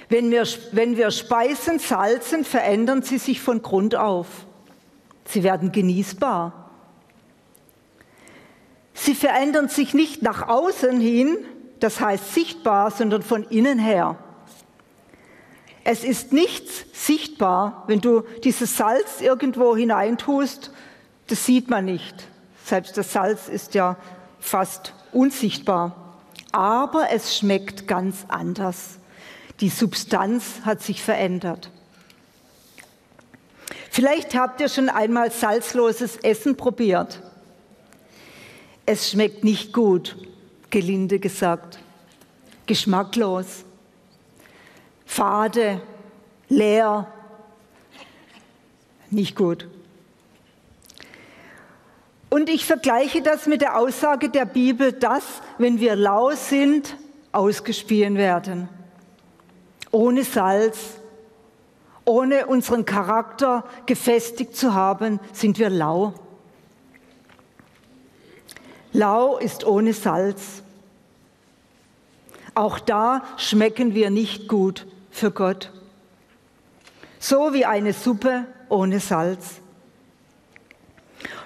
Wenn 0.08 0.30
wir, 0.30 0.46
wenn 0.72 0.96
wir 0.96 1.10
Speisen 1.10 1.78
salzen, 1.78 2.42
verändern 2.42 3.02
sie 3.02 3.18
sich 3.18 3.42
von 3.42 3.60
Grund 3.60 3.96
auf. 3.96 4.26
Sie 5.26 5.44
werden 5.44 5.72
genießbar. 5.72 6.70
Sie 8.94 9.14
verändern 9.14 9.68
sich 9.68 9.92
nicht 9.92 10.22
nach 10.22 10.48
außen 10.48 10.98
hin, 10.98 11.36
das 11.80 12.00
heißt 12.00 12.32
sichtbar, 12.32 12.90
sondern 12.90 13.22
von 13.22 13.44
innen 13.44 13.78
her. 13.78 14.16
Es 15.84 16.04
ist 16.04 16.32
nichts 16.32 16.84
sichtbar, 16.92 17.84
wenn 17.86 18.00
du 18.00 18.22
dieses 18.44 18.76
Salz 18.76 19.20
irgendwo 19.20 19.76
hineintust, 19.76 20.72
das 21.28 21.46
sieht 21.46 21.70
man 21.70 21.84
nicht. 21.84 22.14
Selbst 22.64 22.96
das 22.96 23.12
Salz 23.12 23.48
ist 23.48 23.74
ja 23.74 23.96
fast 24.40 24.92
unsichtbar. 25.12 26.18
Aber 26.52 27.08
es 27.10 27.36
schmeckt 27.36 27.86
ganz 27.86 28.24
anders. 28.28 28.98
Die 29.60 29.68
Substanz 29.68 30.60
hat 30.64 30.82
sich 30.82 31.02
verändert. 31.02 31.70
Vielleicht 33.90 34.34
habt 34.34 34.60
ihr 34.60 34.68
schon 34.68 34.88
einmal 34.88 35.30
salzloses 35.30 36.16
Essen 36.16 36.56
probiert. 36.56 37.20
Es 38.86 39.10
schmeckt 39.10 39.44
nicht 39.44 39.72
gut, 39.72 40.16
gelinde 40.70 41.18
gesagt, 41.18 41.78
geschmacklos, 42.66 43.64
fade, 45.10 45.82
leer, 46.48 47.12
nicht 49.10 49.34
gut. 49.34 49.68
Und 52.28 52.48
ich 52.48 52.64
vergleiche 52.64 53.20
das 53.20 53.46
mit 53.46 53.60
der 53.60 53.76
Aussage 53.76 54.28
der 54.28 54.44
Bibel, 54.44 54.92
dass, 54.92 55.24
wenn 55.58 55.80
wir 55.80 55.96
lau 55.96 56.30
sind, 56.30 56.96
ausgespien 57.32 58.16
werden. 58.16 58.68
Ohne 59.90 60.22
Salz, 60.22 60.78
ohne 62.04 62.46
unseren 62.46 62.84
Charakter 62.84 63.64
gefestigt 63.86 64.54
zu 64.54 64.74
haben, 64.74 65.18
sind 65.32 65.58
wir 65.58 65.70
lau. 65.70 66.14
Lau 68.92 69.38
ist 69.38 69.66
ohne 69.66 69.92
Salz. 69.92 70.62
Auch 72.54 72.78
da 72.78 73.24
schmecken 73.36 73.92
wir 73.94 74.10
nicht 74.10 74.46
gut 74.46 74.86
für 75.20 75.30
Gott. 75.30 75.70
So 77.18 77.52
wie 77.52 77.66
eine 77.66 77.92
Suppe 77.92 78.46
ohne 78.70 79.00
Salz. 79.00 79.60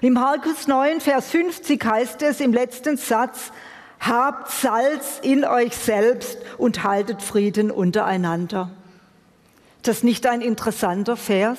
Im 0.01 0.13
Markus 0.13 0.69
9, 0.69 1.01
Vers 1.01 1.29
50 1.31 1.85
heißt 1.85 2.23
es 2.23 2.39
im 2.39 2.53
letzten 2.53 2.97
Satz, 2.97 3.51
habt 3.99 4.49
Salz 4.51 5.19
in 5.23 5.45
euch 5.45 5.77
selbst 5.77 6.39
und 6.57 6.85
haltet 6.85 7.21
Frieden 7.21 7.73
untereinander. 7.73 8.71
Das 9.83 9.99
ist 9.99 10.05
nicht 10.05 10.27
ein 10.27 10.41
interessanter 10.41 11.17
Vers? 11.17 11.59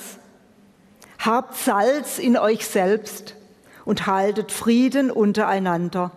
Habt 1.18 1.54
Salz 1.56 2.18
in 2.18 2.38
euch 2.38 2.66
selbst 2.66 3.36
und 3.84 4.06
haltet 4.06 4.52
Frieden 4.52 5.10
untereinander. 5.10 6.12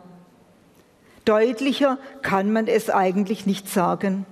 Deutlicher 1.25 1.97
kann 2.21 2.53
man 2.53 2.67
es 2.67 2.89
eigentlich 2.89 3.45
nicht 3.45 3.67
sagen. 3.67 4.25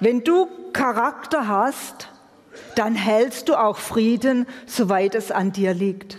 Wenn 0.00 0.24
du 0.24 0.48
Charakter 0.72 1.48
hast, 1.48 2.08
dann 2.74 2.94
hältst 2.94 3.48
du 3.48 3.54
auch 3.54 3.78
Frieden, 3.78 4.46
soweit 4.66 5.14
es 5.14 5.30
an 5.30 5.52
dir 5.52 5.74
liegt. 5.74 6.18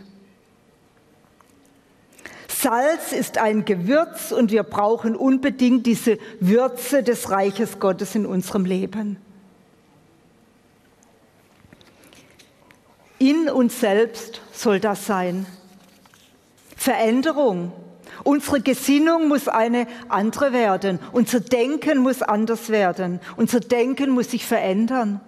Salz 2.48 3.12
ist 3.12 3.38
ein 3.38 3.66
Gewürz 3.66 4.32
und 4.32 4.52
wir 4.52 4.64
brauchen 4.64 5.16
unbedingt 5.16 5.86
diese 5.86 6.18
Würze 6.40 7.04
des 7.04 7.30
Reiches 7.30 7.80
Gottes 7.80 8.16
in 8.16 8.26
unserem 8.26 8.66
Leben. 8.66 9.18
In 13.20 13.50
uns 13.50 13.80
selbst 13.80 14.42
soll 14.52 14.80
das 14.80 15.06
sein. 15.06 15.46
Veränderung. 16.76 17.72
Unsere 18.24 18.62
Gesinnung 18.62 19.28
muss 19.28 19.48
eine 19.48 19.88
andere 20.10 20.54
werden. 20.54 21.00
Unser 21.12 21.40
Denken 21.40 22.00
muss 22.00 22.22
anders 22.22 22.70
werden. 22.70 23.20
Unser 23.36 23.60
Denken 23.60 24.12
muss 24.12 24.32
sich 24.32 24.46
verändern. 24.46 25.22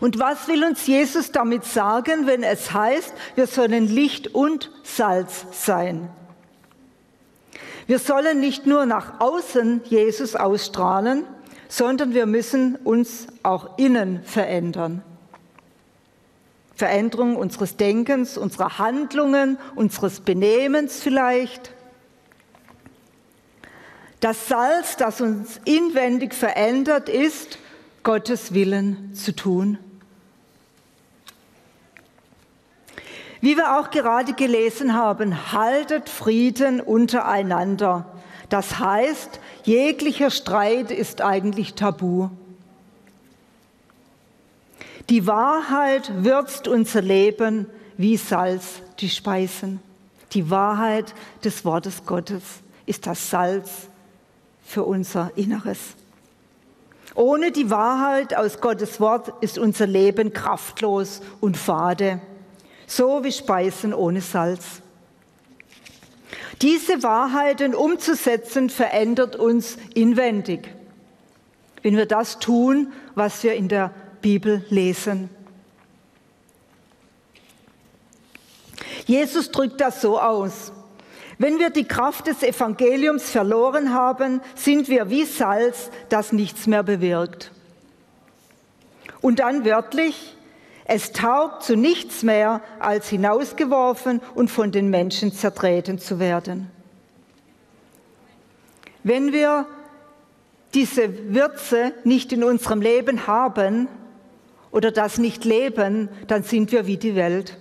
Und 0.00 0.18
was 0.18 0.48
will 0.48 0.64
uns 0.64 0.86
Jesus 0.86 1.32
damit 1.32 1.64
sagen, 1.64 2.26
wenn 2.26 2.42
es 2.42 2.72
heißt, 2.72 3.12
wir 3.34 3.46
sollen 3.46 3.86
Licht 3.86 4.34
und 4.34 4.70
Salz 4.82 5.46
sein? 5.52 6.08
Wir 7.86 7.98
sollen 7.98 8.40
nicht 8.40 8.66
nur 8.66 8.86
nach 8.86 9.20
außen 9.20 9.82
Jesus 9.84 10.34
ausstrahlen, 10.34 11.24
sondern 11.68 12.14
wir 12.14 12.26
müssen 12.26 12.76
uns 12.76 13.26
auch 13.42 13.78
innen 13.78 14.22
verändern. 14.24 15.02
Veränderung 16.74 17.36
unseres 17.36 17.76
Denkens, 17.76 18.38
unserer 18.38 18.78
Handlungen, 18.78 19.58
unseres 19.74 20.20
Benehmens 20.20 21.00
vielleicht. 21.00 21.72
Das 24.20 24.48
Salz, 24.48 24.96
das 24.96 25.20
uns 25.20 25.60
inwendig 25.64 26.34
verändert, 26.34 27.08
ist, 27.08 27.58
Gottes 28.02 28.54
Willen 28.54 29.14
zu 29.14 29.34
tun. 29.34 29.78
Wie 33.40 33.56
wir 33.56 33.80
auch 33.80 33.90
gerade 33.90 34.34
gelesen 34.34 34.94
haben, 34.94 35.52
haltet 35.52 36.08
Frieden 36.08 36.80
untereinander. 36.80 38.06
Das 38.48 38.78
heißt, 38.78 39.40
jeglicher 39.64 40.30
Streit 40.30 40.92
ist 40.92 41.22
eigentlich 41.22 41.74
tabu. 41.74 42.28
Die 45.08 45.26
Wahrheit 45.26 46.24
würzt 46.24 46.68
unser 46.68 47.02
Leben 47.02 47.66
wie 47.96 48.16
Salz 48.16 48.82
die 49.00 49.10
Speisen. 49.10 49.80
Die 50.32 50.48
Wahrheit 50.48 51.14
des 51.44 51.64
Wortes 51.64 52.06
Gottes 52.06 52.42
ist 52.86 53.06
das 53.06 53.30
Salz 53.30 53.88
für 54.64 54.84
unser 54.84 55.30
Inneres. 55.36 55.78
Ohne 57.14 57.52
die 57.52 57.68
Wahrheit 57.68 58.34
aus 58.34 58.60
Gottes 58.60 59.00
Wort 59.00 59.32
ist 59.42 59.58
unser 59.58 59.86
Leben 59.86 60.32
kraftlos 60.32 61.20
und 61.40 61.58
fade, 61.58 62.20
so 62.86 63.22
wie 63.22 63.32
Speisen 63.32 63.92
ohne 63.92 64.22
Salz. 64.22 64.80
Diese 66.62 67.02
Wahrheiten 67.02 67.74
umzusetzen 67.74 68.70
verändert 68.70 69.36
uns 69.36 69.76
inwendig, 69.94 70.70
wenn 71.82 71.96
wir 71.96 72.06
das 72.06 72.38
tun, 72.38 72.92
was 73.14 73.42
wir 73.42 73.54
in 73.54 73.68
der 73.68 73.92
Bibel 74.22 74.64
lesen. 74.70 75.28
Jesus 79.06 79.50
drückt 79.50 79.80
das 79.80 80.00
so 80.00 80.18
aus. 80.18 80.72
Wenn 81.38 81.58
wir 81.58 81.70
die 81.70 81.84
Kraft 81.84 82.28
des 82.28 82.42
Evangeliums 82.42 83.30
verloren 83.30 83.92
haben, 83.92 84.40
sind 84.54 84.88
wir 84.88 85.10
wie 85.10 85.24
Salz, 85.24 85.90
das 86.08 86.32
nichts 86.32 86.66
mehr 86.66 86.84
bewirkt. 86.84 87.50
Und 89.20 89.40
dann 89.40 89.64
wörtlich, 89.64 90.36
es 90.84 91.12
taugt 91.12 91.64
zu 91.64 91.76
nichts 91.76 92.22
mehr, 92.22 92.60
als 92.78 93.08
hinausgeworfen 93.08 94.20
und 94.34 94.50
von 94.50 94.70
den 94.72 94.88
Menschen 94.88 95.32
zertreten 95.32 95.98
zu 95.98 96.20
werden. 96.20 96.70
Wenn 99.02 99.32
wir 99.32 99.66
diese 100.74 101.34
Würze 101.34 101.92
nicht 102.04 102.32
in 102.32 102.44
unserem 102.44 102.80
Leben 102.80 103.26
haben 103.26 103.88
oder 104.72 104.90
das 104.90 105.18
nicht 105.18 105.44
leben, 105.44 106.08
dann 106.26 106.42
sind 106.42 106.72
wir 106.72 106.86
wie 106.86 106.96
die 106.96 107.14
Welt. 107.14 107.56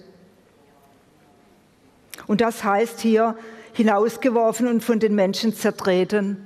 Und 2.26 2.41
das 2.41 2.63
heißt 2.63 3.00
hier, 3.02 3.36
hinausgeworfen 3.74 4.67
und 4.67 4.84
von 4.84 5.00
den 5.00 5.13
Menschen 5.15 5.54
zertreten. 5.54 6.38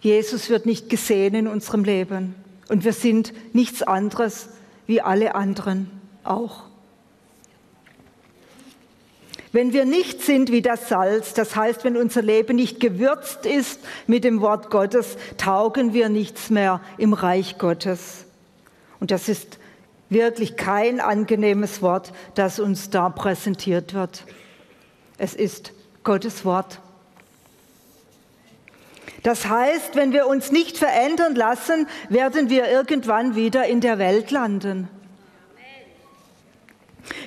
Jesus 0.00 0.50
wird 0.50 0.66
nicht 0.66 0.90
gesehen 0.90 1.34
in 1.34 1.48
unserem 1.48 1.84
Leben 1.84 2.34
und 2.68 2.84
wir 2.84 2.92
sind 2.92 3.32
nichts 3.54 3.82
anderes 3.82 4.50
wie 4.86 5.00
alle 5.00 5.34
anderen 5.34 5.90
auch. 6.24 6.64
Wenn 9.54 9.72
wir 9.72 9.84
nicht 9.84 10.20
sind 10.20 10.50
wie 10.50 10.62
das 10.62 10.88
Salz, 10.88 11.32
das 11.32 11.54
heißt, 11.54 11.84
wenn 11.84 11.96
unser 11.96 12.22
Leben 12.22 12.56
nicht 12.56 12.80
gewürzt 12.80 13.46
ist 13.46 13.78
mit 14.08 14.24
dem 14.24 14.40
Wort 14.40 14.68
Gottes, 14.68 15.16
taugen 15.38 15.92
wir 15.92 16.08
nichts 16.08 16.50
mehr 16.50 16.80
im 16.98 17.12
Reich 17.12 17.56
Gottes. 17.56 18.24
Und 18.98 19.12
das 19.12 19.28
ist 19.28 19.60
wirklich 20.10 20.56
kein 20.56 20.98
angenehmes 20.98 21.82
Wort, 21.82 22.12
das 22.34 22.58
uns 22.58 22.90
da 22.90 23.10
präsentiert 23.10 23.94
wird. 23.94 24.24
Es 25.18 25.34
ist 25.34 25.72
Gottes 26.02 26.44
Wort. 26.44 26.80
Das 29.22 29.46
heißt, 29.46 29.94
wenn 29.94 30.12
wir 30.12 30.26
uns 30.26 30.50
nicht 30.50 30.78
verändern 30.78 31.36
lassen, 31.36 31.86
werden 32.08 32.50
wir 32.50 32.68
irgendwann 32.68 33.36
wieder 33.36 33.66
in 33.66 33.80
der 33.80 34.00
Welt 34.00 34.32
landen. 34.32 34.88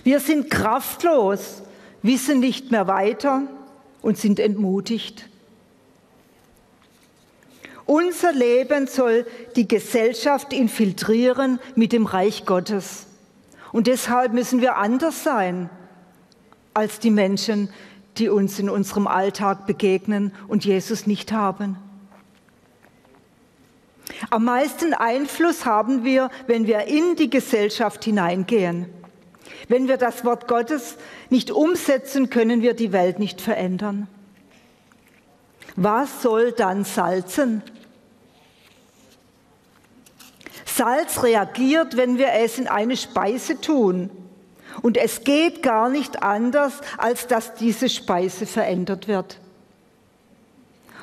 Wir 0.04 0.20
sind 0.20 0.50
kraftlos, 0.50 1.62
wissen 2.02 2.40
nicht 2.40 2.72
mehr 2.72 2.88
weiter 2.88 3.44
und 4.02 4.18
sind 4.18 4.40
entmutigt. 4.40 5.30
Unser 7.86 8.34
Leben 8.34 8.88
soll 8.88 9.26
die 9.56 9.68
Gesellschaft 9.68 10.52
infiltrieren 10.52 11.60
mit 11.76 11.94
dem 11.94 12.06
Reich 12.06 12.46
Gottes. 12.46 13.08
Und 13.72 13.88
deshalb 13.88 14.34
müssen 14.34 14.62
wir 14.62 14.76
anders 14.76 15.24
sein 15.24 15.70
als 16.74 17.00
die 17.00 17.12
Menschen, 17.12 17.70
die 18.18 18.30
uns 18.30 18.60
in 18.60 18.70
unserem 18.70 19.08
Alltag 19.08 19.66
begegnen 19.66 20.34
und 20.48 20.66
Jesus 20.66 21.08
nicht 21.08 21.32
haben. 21.32 21.78
Am 24.30 24.46
meisten 24.46 24.94
Einfluss 24.94 25.66
haben 25.66 26.04
wir, 26.04 26.30
wenn 26.48 26.68
wir 26.68 26.86
in 26.86 27.16
die 27.16 27.30
Gesellschaft 27.30 28.04
hineingehen. 28.04 28.88
Wenn 29.68 29.88
wir 29.88 29.98
das 29.98 30.24
Wort 30.24 30.48
Gottes 30.48 30.96
nicht 31.30 31.52
umsetzen, 31.52 32.30
können 32.30 32.62
wir 32.62 32.74
die 32.74 32.92
Welt 32.92 33.20
nicht 33.20 33.42
verändern. 33.42 34.08
Was 35.76 36.22
soll 36.22 36.52
dann 36.52 36.84
salzen? 36.84 37.62
Salz 40.66 41.24
reagiert, 41.24 41.98
wenn 41.98 42.18
wir 42.18 42.34
es 42.34 42.58
in 42.60 42.68
eine 42.68 42.98
Speise 42.98 43.60
tun. 43.60 44.10
Und 44.82 44.98
es 44.98 45.24
geht 45.24 45.64
gar 45.64 45.90
nicht 45.90 46.22
anders, 46.22 46.74
als 46.98 47.28
dass 47.28 47.56
diese 47.56 47.90
Speise 47.90 48.46
verändert 48.46 49.08
wird. 49.08 49.40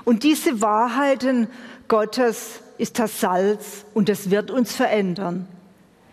Und 0.05 0.23
diese 0.23 0.61
Wahrheiten 0.61 1.49
Gottes 1.89 2.61
ist 2.79 2.99
das 2.99 3.21
Salz 3.21 3.85
und 3.95 4.09
es 4.09 4.31
wird 4.31 4.51
uns 4.51 4.75
verändern, 4.75 5.49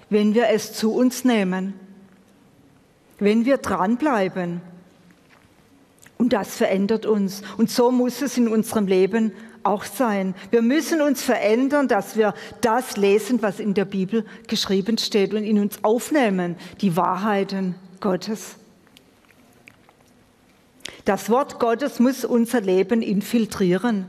wenn 0.10 0.34
wir 0.34 0.50
es 0.50 0.74
zu 0.74 0.94
uns 0.94 1.24
nehmen, 1.24 1.74
wenn 3.22 3.46
wir 3.46 3.58
dranbleiben. 3.58 4.62
Und 6.18 6.34
das 6.34 6.58
verändert 6.58 7.06
uns. 7.06 7.44
Und 7.58 7.72
so 7.72 7.92
muss 7.92 8.22
es 8.22 8.38
in 8.38 8.48
unserem 8.48 8.88
Leben 8.88 9.32
auch 9.64 9.84
sein. 9.84 10.36
Wir 10.50 10.62
müssen 10.62 11.02
uns 11.02 11.22
verändern, 11.22 11.88
dass 11.88 12.18
wir 12.18 12.34
das 12.62 12.98
lesen, 12.98 13.42
was 13.42 13.60
in 13.60 13.74
der 13.74 13.86
Bibel 13.86 14.26
geschrieben 14.48 14.98
steht 14.98 15.34
und 15.34 15.44
in 15.44 15.60
uns 15.60 15.84
aufnehmen, 15.84 16.56
die 16.82 16.98
Wahrheiten 16.98 17.76
Gottes. 18.00 18.56
Das 21.06 21.30
Wort 21.30 21.60
Gottes 21.60 22.00
muss 22.00 22.26
unser 22.26 22.62
Leben 22.62 23.02
infiltrieren. 23.02 24.08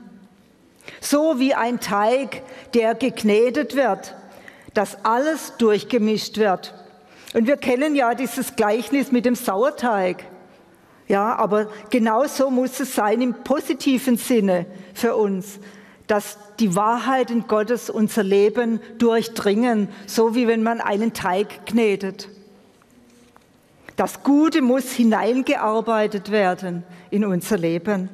So 1.01 1.38
wie 1.38 1.55
ein 1.55 1.81
Teig, 1.81 2.42
der 2.75 2.94
geknetet 2.94 3.77
wird, 3.77 4.14
dass 4.75 5.05
alles 5.05 5.55
durchgemischt 5.59 6.38
wird. 6.38 6.75
Und 7.34 7.46
wir 7.46 7.56
kennen 7.56 7.94
ja 7.94 8.14
dieses 8.14 8.56
Gleichnis 8.56 9.10
mit 9.10 9.24
dem 9.24 9.34
Sauerteig. 9.34 10.24
Ja, 11.08 11.34
aber 11.36 11.68
genauso 11.90 12.50
muss 12.50 12.78
es 12.80 12.94
sein 12.94 13.20
im 13.20 13.34
positiven 13.42 14.16
Sinne 14.16 14.66
für 14.94 15.16
uns, 15.16 15.58
dass 16.06 16.38
die 16.58 16.76
Wahrheiten 16.76 17.48
Gottes 17.48 17.90
unser 17.90 18.22
Leben 18.22 18.80
durchdringen, 18.98 19.88
so 20.06 20.34
wie 20.34 20.46
wenn 20.46 20.62
man 20.62 20.80
einen 20.80 21.12
Teig 21.12 21.66
knetet. 21.66 22.28
Das 23.96 24.22
Gute 24.22 24.62
muss 24.62 24.92
hineingearbeitet 24.92 26.30
werden 26.30 26.84
in 27.10 27.24
unser 27.24 27.58
Leben. 27.58 28.08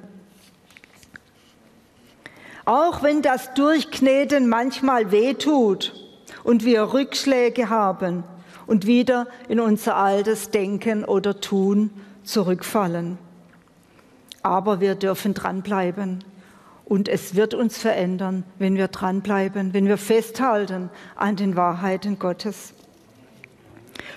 Auch 2.65 3.03
wenn 3.03 3.23
das 3.23 3.55
Durchkneten 3.55 4.49
manchmal 4.49 5.11
wehtut 5.11 5.95
und 6.45 6.65
wir 6.65 6.93
Rückschläge 6.93 7.71
haben 7.71 8.25
und 8.69 8.87
wieder 8.87 9.27
in 9.49 9.59
unser 9.59 9.97
altes 9.97 10.51
Denken 10.51 11.05
oder 11.05 11.41
Tun 11.41 11.91
zurückfallen. 12.23 13.19
Aber 14.43 14.81
wir 14.81 14.95
dürfen 14.95 15.35
dranbleiben. 15.35 16.23
Und 16.85 17.09
es 17.09 17.35
wird 17.35 17.55
uns 17.55 17.79
verändern, 17.79 18.45
wenn 18.59 18.77
wir 18.77 18.89
dranbleiben, 18.89 19.75
wenn 19.75 19.87
wir 19.87 19.99
festhalten 19.99 20.91
an 21.17 21.37
den 21.37 21.57
Wahrheiten 21.57 22.19
Gottes. 22.19 22.75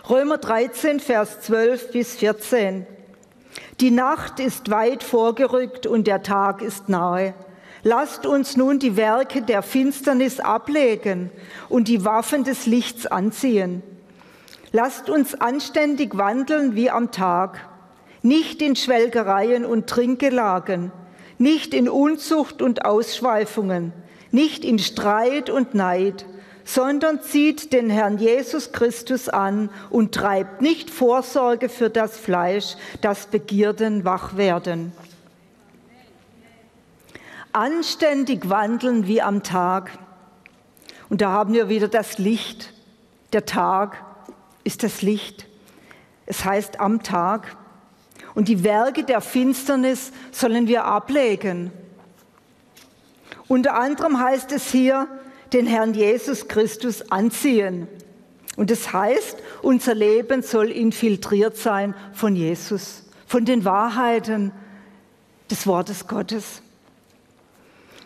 Römer 0.09 0.37
13, 0.37 0.99
Vers 0.99 1.41
12 1.41 1.91
bis 1.91 2.15
14. 2.17 2.85
Die 3.79 3.91
Nacht 3.91 4.39
ist 4.39 4.69
weit 4.69 5.03
vorgerückt 5.03 5.87
und 5.87 6.07
der 6.07 6.23
Tag 6.23 6.61
ist 6.61 6.89
nahe. 6.89 7.33
Lasst 7.83 8.25
uns 8.25 8.57
nun 8.57 8.79
die 8.79 8.95
Werke 8.97 9.41
der 9.41 9.61
Finsternis 9.63 10.39
ablegen 10.39 11.29
und 11.69 11.87
die 11.87 12.05
Waffen 12.05 12.43
des 12.43 12.65
Lichts 12.65 13.07
anziehen. 13.07 13.81
Lasst 14.73 15.09
uns 15.09 15.35
anständig 15.35 16.17
wandeln 16.17 16.75
wie 16.75 16.89
am 16.89 17.11
Tag, 17.11 17.67
nicht 18.21 18.61
in 18.61 18.75
Schwelgereien 18.75 19.65
und 19.65 19.87
Trinkgelagen, 19.87 20.91
nicht 21.37 21.73
in 21.73 21.89
Unzucht 21.89 22.61
und 22.61 22.85
Ausschweifungen, 22.85 23.91
nicht 24.31 24.63
in 24.63 24.79
Streit 24.79 25.49
und 25.49 25.73
Neid, 25.73 26.25
sondern 26.63 27.21
zieht 27.21 27.73
den 27.73 27.89
Herrn 27.89 28.17
Jesus 28.17 28.71
Christus 28.71 29.27
an 29.27 29.69
und 29.89 30.13
treibt 30.13 30.61
nicht 30.61 30.89
Vorsorge 30.89 31.67
für 31.67 31.89
das 31.89 32.17
Fleisch, 32.17 32.77
das 33.01 33.25
Begierden 33.25 34.05
wach 34.05 34.37
werden. 34.37 34.93
Anständig 37.51 38.49
wandeln 38.49 39.07
wie 39.07 39.21
am 39.21 39.43
Tag. 39.43 39.91
Und 41.09 41.19
da 41.19 41.31
haben 41.31 41.53
wir 41.53 41.67
wieder 41.67 41.89
das 41.89 42.17
Licht. 42.17 42.71
Der 43.33 43.45
Tag 43.45 43.97
ist 44.63 44.83
das 44.83 45.01
Licht. 45.01 45.47
Es 46.25 46.45
heißt 46.45 46.79
am 46.79 47.03
Tag. 47.03 47.57
Und 48.33 48.47
die 48.47 48.63
Werke 48.63 49.03
der 49.03 49.21
Finsternis 49.21 50.11
sollen 50.31 50.67
wir 50.67 50.85
ablegen. 50.85 51.71
Unter 53.47 53.75
anderem 53.75 54.19
heißt 54.19 54.51
es 54.53 54.71
hier, 54.71 55.07
den 55.51 55.67
Herrn 55.67 55.93
Jesus 55.93 56.47
Christus 56.47 57.11
anziehen. 57.11 57.87
Und 58.55 58.69
das 58.69 58.93
heißt, 58.93 59.37
unser 59.61 59.95
Leben 59.95 60.41
soll 60.41 60.71
infiltriert 60.71 61.57
sein 61.57 61.93
von 62.13 62.35
Jesus, 62.35 63.03
von 63.25 63.43
den 63.43 63.65
Wahrheiten 63.65 64.51
des 65.49 65.67
Wortes 65.67 66.07
Gottes. 66.07 66.61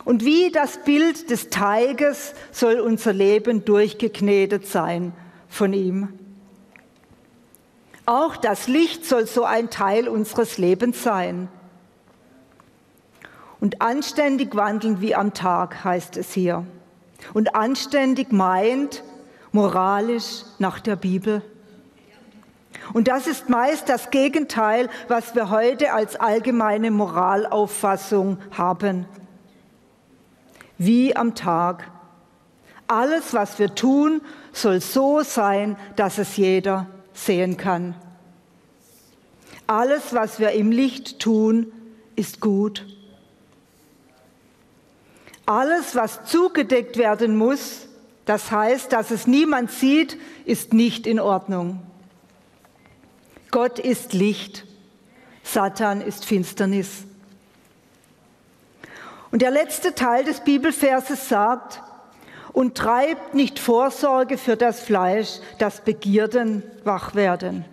Und 0.04 0.24
wie 0.24 0.50
das 0.50 0.82
Bild 0.84 1.30
des 1.30 1.50
Teiges 1.50 2.34
soll 2.52 2.78
unser 2.78 3.12
Leben 3.12 3.64
durchgeknetet 3.64 4.66
sein 4.66 5.12
von 5.48 5.72
ihm. 5.72 6.08
Auch 8.06 8.36
das 8.36 8.68
Licht 8.68 9.04
soll 9.04 9.26
so 9.26 9.44
ein 9.44 9.68
Teil 9.68 10.08
unseres 10.08 10.58
Lebens 10.58 11.02
sein. 11.02 11.48
Und 13.58 13.82
anständig 13.82 14.54
wandeln 14.54 15.00
wie 15.00 15.16
am 15.16 15.34
Tag, 15.34 15.82
heißt 15.82 16.16
es 16.16 16.32
hier. 16.32 16.64
Und 17.34 17.56
anständig 17.56 18.30
meint 18.30 19.02
moralisch 19.50 20.44
nach 20.60 20.78
der 20.78 20.94
Bibel. 20.94 21.42
Und 22.92 23.08
das 23.08 23.26
ist 23.26 23.48
meist 23.48 23.88
das 23.88 24.10
Gegenteil, 24.10 24.88
was 25.08 25.34
wir 25.34 25.50
heute 25.50 25.92
als 25.92 26.14
allgemeine 26.14 26.92
Moralauffassung 26.92 28.38
haben. 28.56 29.06
Wie 30.78 31.16
am 31.16 31.34
Tag. 31.34 31.90
Alles, 32.86 33.34
was 33.34 33.58
wir 33.58 33.74
tun, 33.74 34.20
soll 34.52 34.80
so 34.80 35.22
sein, 35.22 35.76
dass 35.96 36.18
es 36.18 36.36
jeder 36.36 36.86
sehen 37.16 37.56
kann. 37.56 37.94
Alles, 39.66 40.14
was 40.14 40.38
wir 40.38 40.52
im 40.52 40.70
Licht 40.70 41.18
tun, 41.18 41.72
ist 42.14 42.40
gut. 42.40 42.86
Alles, 45.44 45.94
was 45.94 46.24
zugedeckt 46.24 46.96
werden 46.96 47.36
muss, 47.36 47.88
das 48.24 48.50
heißt, 48.50 48.92
dass 48.92 49.10
es 49.10 49.26
niemand 49.26 49.70
sieht, 49.70 50.18
ist 50.44 50.72
nicht 50.72 51.06
in 51.06 51.20
Ordnung. 51.20 51.82
Gott 53.50 53.78
ist 53.78 54.12
Licht, 54.12 54.66
Satan 55.44 56.00
ist 56.00 56.24
Finsternis. 56.24 57.04
Und 59.30 59.42
der 59.42 59.50
letzte 59.50 59.94
Teil 59.94 60.24
des 60.24 60.40
Bibelverses 60.40 61.28
sagt, 61.28 61.80
und 62.56 62.74
treibt 62.74 63.34
nicht 63.34 63.58
Vorsorge 63.58 64.38
für 64.38 64.56
das 64.56 64.80
Fleisch, 64.80 65.40
das 65.58 65.82
Begierden 65.82 66.62
wach 66.84 67.14
werden. 67.14 67.66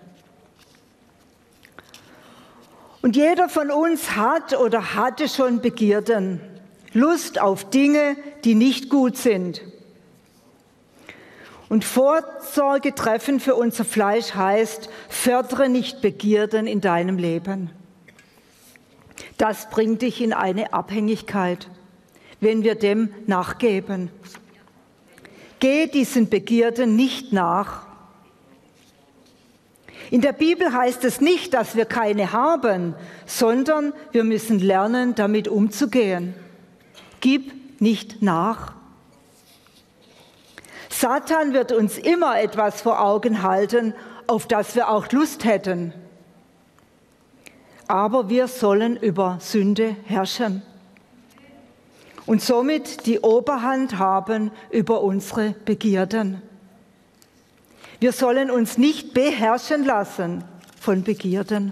Und 3.02 3.16
jeder 3.16 3.48
von 3.48 3.72
uns 3.72 4.18
hat 4.18 4.60
oder 4.60 4.94
hatte 4.94 5.30
schon 5.30 5.62
Begierden, 5.62 6.42
Lust 6.92 7.40
auf 7.40 7.70
Dinge, 7.70 8.18
die 8.44 8.56
nicht 8.56 8.90
gut 8.90 9.16
sind. 9.16 9.62
Und 11.70 11.86
Vorsorge 11.86 12.94
treffen 12.94 13.40
für 13.40 13.56
unser 13.56 13.86
Fleisch 13.86 14.36
heißt, 14.36 14.90
fördere 15.08 15.70
nicht 15.70 16.02
Begierden 16.02 16.68
in 16.68 16.82
deinem 16.82 17.18
Leben. 17.18 17.70
Das 19.38 19.70
bringt 19.70 20.02
dich 20.02 20.20
in 20.20 20.34
eine 20.34 20.74
Abhängigkeit, 20.74 21.70
wenn 22.42 22.64
wir 22.64 22.76
dem 22.76 23.14
nachgeben. 23.28 24.12
Geh 25.64 25.88
diesen 25.88 26.28
Begierden 26.28 26.98
nicht 26.98 27.32
nach. 27.32 27.84
In 30.12 30.20
der 30.20 30.34
Bibel 30.34 30.74
heißt 30.74 31.06
es 31.06 31.22
nicht, 31.22 31.54
dass 31.54 31.78
wir 31.78 31.86
keine 31.86 32.34
haben, 32.34 32.96
sondern 33.26 33.94
wir 34.12 34.26
müssen 34.26 34.60
lernen, 34.60 35.16
damit 35.16 35.48
umzugehen. 35.48 36.36
Gib 37.22 37.80
nicht 37.80 38.22
nach. 38.22 38.74
Satan 40.90 41.54
wird 41.54 41.72
uns 41.72 41.98
immer 41.98 42.42
etwas 42.42 42.82
vor 42.82 43.00
Augen 43.00 43.42
halten, 43.42 43.94
auf 44.28 44.46
das 44.48 44.76
wir 44.76 44.90
auch 44.90 45.10
Lust 45.14 45.46
hätten. 45.46 45.94
Aber 47.88 48.28
wir 48.28 48.50
sollen 48.50 48.98
über 48.98 49.38
Sünde 49.40 49.96
herrschen 50.08 50.62
und 52.26 52.42
somit 52.42 53.06
die 53.06 53.20
Oberhand 53.20 53.98
haben 54.00 54.52
über 54.72 55.02
unsere 55.02 55.56
Begierden. 55.66 56.42
Wir 58.00 58.12
sollen 58.12 58.50
uns 58.50 58.78
nicht 58.78 59.14
beherrschen 59.14 59.86
lassen 59.86 60.44
von 60.80 61.04
Begierden. 61.04 61.72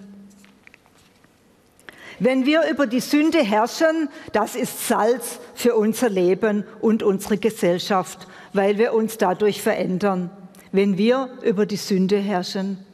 Wenn 2.19 2.45
wir 2.45 2.69
über 2.69 2.85
die 2.85 2.99
Sünde 2.99 3.39
herrschen, 3.39 4.07
das 4.31 4.55
ist 4.55 4.87
Salz 4.87 5.39
für 5.55 5.75
unser 5.75 6.09
Leben 6.09 6.65
und 6.79 7.01
unsere 7.01 7.37
Gesellschaft, 7.37 8.27
weil 8.53 8.77
wir 8.77 8.93
uns 8.93 9.17
dadurch 9.17 9.61
verändern. 9.61 10.29
Wenn 10.71 10.97
wir 10.97 11.29
über 11.41 11.65
die 11.65 11.77
Sünde 11.77 12.17
herrschen, 12.17 12.85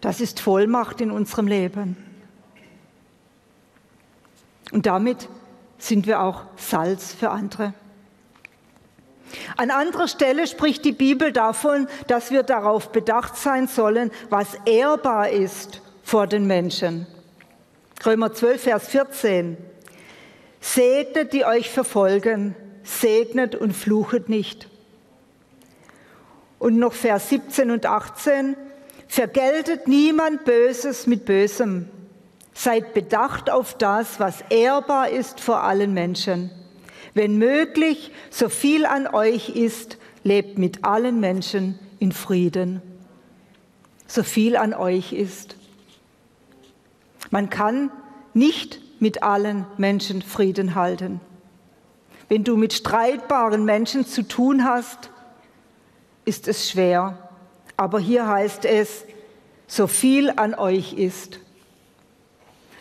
das 0.00 0.20
ist 0.20 0.40
Vollmacht 0.40 1.00
in 1.00 1.10
unserem 1.10 1.48
Leben. 1.48 1.96
Und 4.72 4.86
damit 4.86 5.28
sind 5.78 6.06
wir 6.06 6.22
auch 6.22 6.42
Salz 6.56 7.14
für 7.14 7.30
andere. 7.30 7.72
An 9.56 9.70
anderer 9.70 10.08
Stelle 10.08 10.46
spricht 10.46 10.84
die 10.84 10.92
Bibel 10.92 11.32
davon, 11.32 11.86
dass 12.06 12.30
wir 12.30 12.42
darauf 12.42 12.92
bedacht 12.92 13.36
sein 13.36 13.66
sollen, 13.68 14.10
was 14.30 14.48
ehrbar 14.64 15.30
ist 15.30 15.82
vor 16.02 16.26
den 16.26 16.46
Menschen. 16.46 17.06
Römer 18.04 18.32
12, 18.32 18.62
Vers 18.62 18.88
14. 18.88 19.56
Segnet, 20.60 21.32
die 21.32 21.44
euch 21.44 21.70
verfolgen, 21.70 22.54
segnet 22.82 23.54
und 23.54 23.72
fluchet 23.72 24.28
nicht. 24.28 24.68
Und 26.58 26.78
noch 26.78 26.94
Vers 26.94 27.28
17 27.28 27.70
und 27.70 27.86
18. 27.86 28.56
Vergeltet 29.06 29.88
niemand 29.88 30.44
Böses 30.44 31.06
mit 31.06 31.24
Bösem, 31.24 31.88
Seid 32.58 32.92
bedacht 32.92 33.50
auf 33.50 33.78
das, 33.78 34.18
was 34.18 34.40
ehrbar 34.50 35.10
ist 35.10 35.38
vor 35.38 35.62
allen 35.62 35.94
Menschen. 35.94 36.50
Wenn 37.14 37.38
möglich, 37.38 38.10
so 38.30 38.48
viel 38.48 38.84
an 38.84 39.06
euch 39.06 39.50
ist, 39.50 39.96
lebt 40.24 40.58
mit 40.58 40.84
allen 40.84 41.20
Menschen 41.20 41.78
in 42.00 42.10
Frieden. 42.10 42.82
So 44.08 44.24
viel 44.24 44.56
an 44.56 44.74
euch 44.74 45.12
ist. 45.12 45.54
Man 47.30 47.48
kann 47.48 47.92
nicht 48.34 48.80
mit 49.00 49.22
allen 49.22 49.64
Menschen 49.76 50.20
Frieden 50.20 50.74
halten. 50.74 51.20
Wenn 52.28 52.42
du 52.42 52.56
mit 52.56 52.72
streitbaren 52.72 53.64
Menschen 53.64 54.04
zu 54.04 54.26
tun 54.26 54.64
hast, 54.64 55.10
ist 56.24 56.48
es 56.48 56.68
schwer. 56.68 57.30
Aber 57.76 58.00
hier 58.00 58.26
heißt 58.26 58.64
es, 58.64 59.04
so 59.68 59.86
viel 59.86 60.30
an 60.30 60.56
euch 60.56 60.94
ist. 60.94 61.38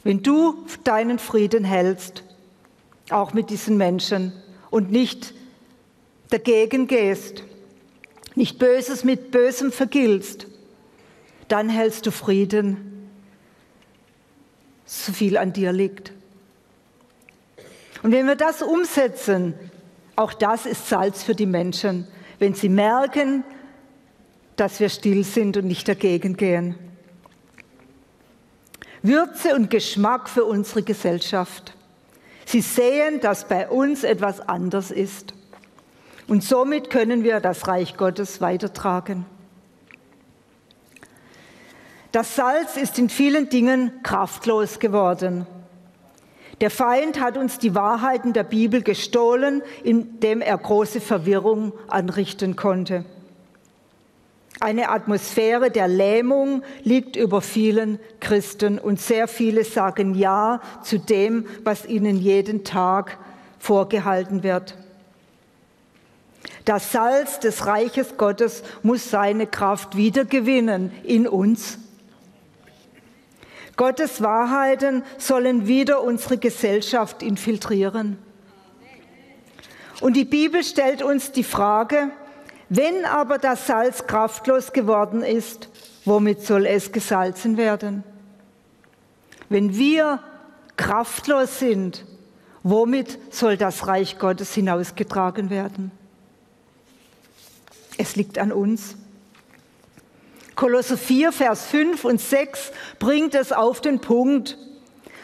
Wenn 0.07 0.23
du 0.23 0.63
deinen 0.85 1.19
Frieden 1.19 1.65
hältst, 1.65 2.23
auch 3.09 3.33
mit 3.33 3.49
diesen 3.49 3.75
Menschen 3.75 4.31
und 4.69 4.89
nicht 4.89 5.33
dagegen 6.29 6.87
gehst, 6.87 7.43
nicht 8.33 8.57
Böses 8.57 9.03
mit 9.03 9.31
Bösem 9.31 9.69
vergiltst, 9.69 10.47
dann 11.49 11.67
hältst 11.67 12.05
du 12.05 12.11
Frieden, 12.11 13.09
so 14.85 15.11
viel 15.11 15.35
an 15.35 15.51
dir 15.51 15.73
liegt. 15.73 16.13
Und 18.01 18.13
wenn 18.13 18.27
wir 18.27 18.37
das 18.37 18.61
umsetzen, 18.61 19.55
auch 20.15 20.31
das 20.31 20.65
ist 20.65 20.87
Salz 20.87 21.21
für 21.21 21.35
die 21.35 21.45
Menschen. 21.45 22.07
Wenn 22.39 22.53
sie 22.53 22.69
merken, 22.69 23.43
dass 24.55 24.79
wir 24.79 24.87
still 24.87 25.25
sind 25.25 25.57
und 25.57 25.65
nicht 25.65 25.85
dagegen 25.85 26.37
gehen. 26.37 26.87
Würze 29.07 29.55
und 29.55 29.69
Geschmack 29.69 30.29
für 30.29 30.45
unsere 30.45 30.83
Gesellschaft. 30.83 31.73
Sie 32.45 32.61
sehen, 32.61 33.19
dass 33.21 33.47
bei 33.47 33.67
uns 33.67 34.03
etwas 34.03 34.39
anders 34.41 34.91
ist. 34.91 35.33
Und 36.27 36.43
somit 36.43 36.89
können 36.89 37.23
wir 37.23 37.39
das 37.39 37.67
Reich 37.67 37.97
Gottes 37.97 38.41
weitertragen. 38.41 39.25
Das 42.11 42.35
Salz 42.35 42.77
ist 42.77 42.99
in 42.99 43.09
vielen 43.09 43.49
Dingen 43.49 43.91
kraftlos 44.03 44.79
geworden. 44.79 45.45
Der 46.61 46.71
Feind 46.71 47.19
hat 47.19 47.37
uns 47.37 47.59
die 47.59 47.75
Wahrheiten 47.75 48.33
der 48.33 48.43
Bibel 48.43 48.81
gestohlen, 48.81 49.61
indem 49.83 50.41
er 50.41 50.57
große 50.57 51.01
Verwirrung 51.01 51.73
anrichten 51.87 52.55
konnte. 52.55 53.05
Eine 54.59 54.89
Atmosphäre 54.89 55.69
der 55.69 55.87
Lähmung 55.87 56.63
liegt 56.83 57.15
über 57.15 57.41
vielen 57.41 57.99
Christen 58.19 58.79
und 58.79 58.99
sehr 58.99 59.27
viele 59.27 59.63
sagen 59.63 60.15
Ja 60.15 60.61
zu 60.83 60.97
dem, 60.97 61.45
was 61.63 61.85
ihnen 61.85 62.17
jeden 62.17 62.63
Tag 62.63 63.17
vorgehalten 63.59 64.43
wird. 64.43 64.75
Das 66.65 66.91
Salz 66.91 67.39
des 67.39 67.65
Reiches 67.65 68.17
Gottes 68.17 68.63
muss 68.83 69.09
seine 69.09 69.47
Kraft 69.47 69.95
wiedergewinnen 69.95 70.91
in 71.03 71.27
uns 71.27 71.79
Gottes 73.77 74.23
Wahrheiten 74.23 75.03
sollen 75.19 75.67
wieder 75.67 76.01
unsere 76.01 76.39
Gesellschaft 76.39 77.21
infiltrieren. 77.21 78.17
Und 80.01 80.15
die 80.15 80.25
Bibel 80.25 80.63
stellt 80.63 81.03
uns 81.03 81.31
die 81.31 81.43
Frage, 81.43 82.09
wenn 82.69 83.06
aber 83.06 83.38
das 83.38 83.67
Salz 83.67 84.08
kraftlos 84.08 84.73
geworden 84.73 85.23
ist, 85.23 85.69
womit 86.06 86.41
soll 86.41 86.65
es 86.65 86.91
gesalzen 86.91 87.58
werden? 87.58 88.03
Wenn 89.49 89.77
wir 89.77 90.19
kraftlos 90.75 91.60
sind, 91.60 92.06
womit 92.63 93.17
soll 93.34 93.58
das 93.58 93.88
Reich 93.88 94.19
Gottes 94.19 94.53
hinausgetragen 94.53 95.49
werden? 95.49 95.91
Es 97.97 98.15
liegt 98.15 98.38
an 98.38 98.51
uns. 98.51 98.95
Kolosse 100.56 100.97
4, 100.97 101.32
Vers 101.32 101.65
5 101.67 102.03
und 102.03 102.19
6 102.19 102.71
bringt 102.99 103.36
es 103.36 103.51
auf 103.51 103.80
den 103.80 103.99
Punkt. 103.99 104.58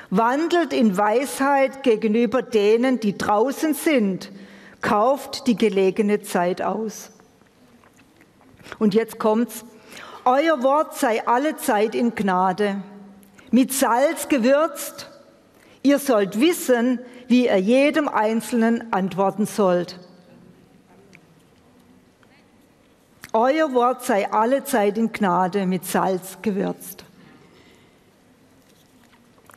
Wandelt 0.10 0.73
in 0.73 0.95
Weisheit 0.95 1.82
gegenüber 1.82 2.41
denen, 2.43 2.99
die 2.99 3.17
draußen 3.17 3.73
sind. 3.73 4.32
Kauft 4.82 5.47
die 5.47 5.56
gelegene 5.56 6.21
Zeit 6.21 6.62
aus. 6.62 7.12
Und 8.80 8.93
jetzt 8.93 9.19
kommt's. 9.19 9.65
Euer 10.26 10.63
Wort 10.63 10.95
sei 10.95 11.26
alle 11.28 11.58
Zeit 11.58 11.95
in 11.95 12.15
Gnade, 12.15 12.82
mit 13.52 13.73
Salz 13.73 14.30
gewürzt. 14.30 15.10
Ihr 15.82 15.99
sollt 15.99 16.39
wissen, 16.39 16.99
wie 17.28 17.45
ihr 17.47 17.58
jedem 17.58 18.08
Einzelnen 18.08 18.93
antworten 18.93 19.45
sollt. 19.45 19.99
Euer 23.34 23.73
Wort 23.73 24.04
sei 24.06 24.32
alle 24.32 24.63
Zeit 24.63 24.97
in 24.97 25.12
Gnade 25.12 25.65
mit 25.65 25.86
Salz 25.86 26.38
gewürzt. 26.41 27.04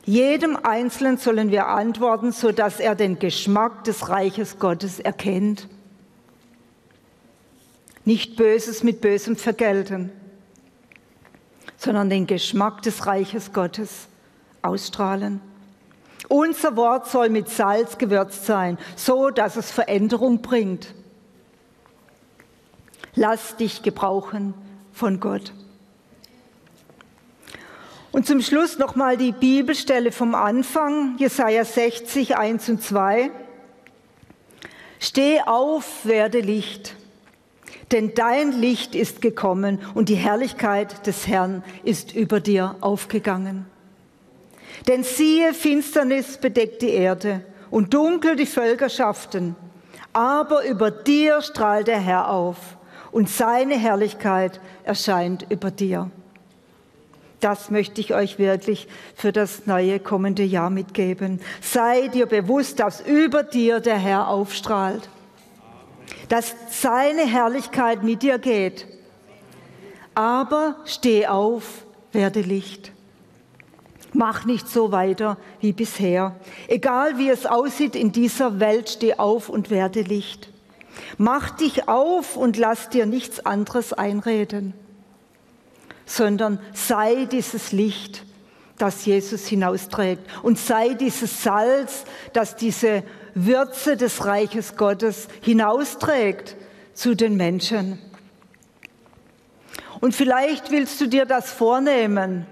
Jedem 0.06 0.56
Einzelnen 0.56 1.18
sollen 1.18 1.50
wir 1.50 1.66
antworten, 1.66 2.32
sodass 2.32 2.80
er 2.80 2.94
den 2.94 3.18
Geschmack 3.18 3.84
des 3.84 4.08
Reiches 4.08 4.58
Gottes 4.58 4.98
erkennt. 4.98 5.68
Nicht 8.06 8.36
Böses 8.36 8.82
mit 8.82 9.02
Bösem 9.02 9.36
vergelten, 9.36 10.10
sondern 11.76 12.08
den 12.08 12.26
Geschmack 12.26 12.80
des 12.80 13.06
Reiches 13.06 13.52
Gottes 13.52 14.08
ausstrahlen. 14.62 15.42
Unser 16.28 16.74
Wort 16.76 17.06
soll 17.06 17.28
mit 17.28 17.50
Salz 17.50 17.98
gewürzt 17.98 18.46
sein, 18.46 18.78
so 18.96 19.28
dass 19.28 19.56
es 19.56 19.70
Veränderung 19.70 20.40
bringt 20.40 20.94
lass 23.16 23.56
dich 23.56 23.82
gebrauchen 23.82 24.54
von 24.92 25.18
Gott. 25.18 25.52
Und 28.12 28.26
zum 28.26 28.40
Schluss 28.40 28.78
nochmal 28.78 29.16
die 29.16 29.32
Bibelstelle 29.32 30.12
vom 30.12 30.34
Anfang, 30.34 31.18
Jesaja 31.18 31.64
60, 31.64 32.36
1 32.36 32.68
und 32.68 32.82
2. 32.82 33.30
Steh 35.00 35.40
auf, 35.42 36.06
werde 36.06 36.40
Licht, 36.40 36.95
denn 37.92 38.14
dein 38.14 38.52
Licht 38.52 38.94
ist 38.94 39.20
gekommen 39.20 39.80
und 39.94 40.08
die 40.08 40.16
Herrlichkeit 40.16 41.06
des 41.06 41.26
Herrn 41.26 41.62
ist 41.84 42.14
über 42.14 42.40
dir 42.40 42.76
aufgegangen. 42.80 43.66
Denn 44.88 45.04
siehe, 45.04 45.54
Finsternis 45.54 46.38
bedeckt 46.38 46.82
die 46.82 46.90
Erde 46.90 47.42
und 47.70 47.94
dunkel 47.94 48.36
die 48.36 48.46
Völkerschaften, 48.46 49.56
aber 50.12 50.64
über 50.64 50.90
dir 50.90 51.42
strahlt 51.42 51.88
der 51.88 52.00
Herr 52.00 52.30
auf 52.30 52.56
und 53.12 53.28
seine 53.28 53.78
Herrlichkeit 53.78 54.60
erscheint 54.84 55.46
über 55.48 55.70
dir. 55.70 56.10
Das 57.40 57.70
möchte 57.70 58.00
ich 58.00 58.14
euch 58.14 58.38
wirklich 58.38 58.88
für 59.14 59.30
das 59.30 59.66
neue 59.66 60.00
kommende 60.00 60.42
Jahr 60.42 60.70
mitgeben. 60.70 61.40
Sei 61.60 62.08
dir 62.08 62.26
bewusst, 62.26 62.80
dass 62.80 63.00
über 63.00 63.42
dir 63.42 63.80
der 63.80 63.98
Herr 63.98 64.28
aufstrahlt, 64.28 65.08
dass 66.28 66.54
seine 66.70 67.26
Herrlichkeit 67.26 68.02
mit 68.02 68.22
dir 68.22 68.38
geht. 68.38 68.86
Aber 70.14 70.76
steh 70.84 71.26
auf, 71.26 71.84
werde 72.12 72.40
Licht. 72.40 72.92
Mach 74.12 74.46
nicht 74.46 74.68
so 74.68 74.92
weiter 74.92 75.36
wie 75.60 75.72
bisher. 75.72 76.36
Egal 76.68 77.18
wie 77.18 77.28
es 77.28 77.44
aussieht 77.44 77.94
in 77.94 78.12
dieser 78.12 78.60
Welt, 78.60 78.88
steh 78.88 79.14
auf 79.14 79.48
und 79.48 79.68
werde 79.70 80.00
Licht. 80.00 80.48
Mach 81.18 81.50
dich 81.50 81.88
auf 81.88 82.36
und 82.36 82.56
lass 82.56 82.88
dir 82.88 83.04
nichts 83.04 83.44
anderes 83.44 83.92
einreden, 83.92 84.72
sondern 86.06 86.58
sei 86.72 87.26
dieses 87.26 87.72
Licht, 87.72 88.24
das 88.78 89.04
Jesus 89.04 89.46
hinausträgt 89.46 90.22
und 90.42 90.58
sei 90.58 90.94
dieses 90.94 91.42
Salz, 91.42 92.04
das 92.32 92.56
diese 92.56 93.02
Würze 93.38 93.98
des 93.98 94.24
Reiches 94.24 94.76
Gottes 94.76 95.28
hinausträgt 95.42 96.56
zu 96.94 97.14
den 97.14 97.36
Menschen. 97.36 97.98
Und 100.00 100.14
vielleicht 100.14 100.70
willst 100.70 101.00
du 101.02 101.06
dir 101.06 101.26
das 101.26 101.52
vornehmen, 101.52 102.46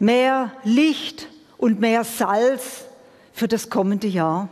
mehr 0.00 0.50
Licht 0.64 1.28
und 1.56 1.78
mehr 1.78 2.02
Salz 2.02 2.84
für 3.32 3.46
das 3.46 3.70
kommende 3.70 4.08
Jahr. 4.08 4.48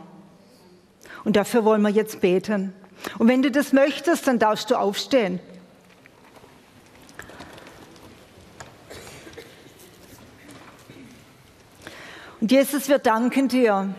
Und 1.25 1.35
dafür 1.35 1.65
wollen 1.65 1.81
wir 1.81 1.89
jetzt 1.89 2.21
beten. 2.21 2.73
Und 3.19 3.27
wenn 3.27 3.41
du 3.41 3.51
das 3.51 3.73
möchtest, 3.73 4.27
dann 4.27 4.39
darfst 4.39 4.71
du 4.71 4.75
aufstehen. 4.75 5.41
Und 12.39 12.51
Jesus, 12.51 12.87
wir 12.87 12.99
danken 12.99 13.49
dir, 13.49 13.93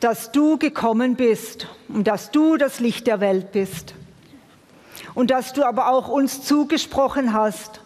dass 0.00 0.32
du 0.32 0.58
gekommen 0.58 1.16
bist 1.16 1.68
und 1.88 2.06
dass 2.06 2.30
du 2.30 2.56
das 2.56 2.80
Licht 2.80 3.06
der 3.06 3.20
Welt 3.20 3.52
bist. 3.52 3.94
Und 5.14 5.30
dass 5.30 5.52
du 5.52 5.64
aber 5.64 5.90
auch 5.90 6.08
uns 6.08 6.42
zugesprochen 6.42 7.32
hast, 7.32 7.80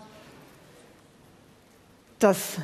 dass 2.18 2.59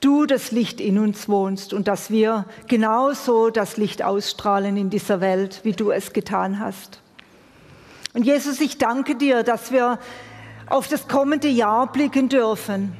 du 0.00 0.26
das 0.26 0.50
Licht 0.50 0.80
in 0.80 0.98
uns 0.98 1.28
wohnst 1.28 1.72
und 1.72 1.88
dass 1.88 2.10
wir 2.10 2.44
genauso 2.66 3.50
das 3.50 3.76
Licht 3.76 4.02
ausstrahlen 4.02 4.76
in 4.76 4.90
dieser 4.90 5.20
Welt, 5.20 5.60
wie 5.62 5.72
du 5.72 5.90
es 5.90 6.12
getan 6.12 6.58
hast. 6.58 7.00
Und 8.12 8.24
Jesus, 8.24 8.60
ich 8.60 8.78
danke 8.78 9.16
dir, 9.16 9.42
dass 9.42 9.72
wir 9.72 9.98
auf 10.66 10.88
das 10.88 11.08
kommende 11.08 11.48
Jahr 11.48 11.90
blicken 11.90 12.28
dürfen 12.28 12.96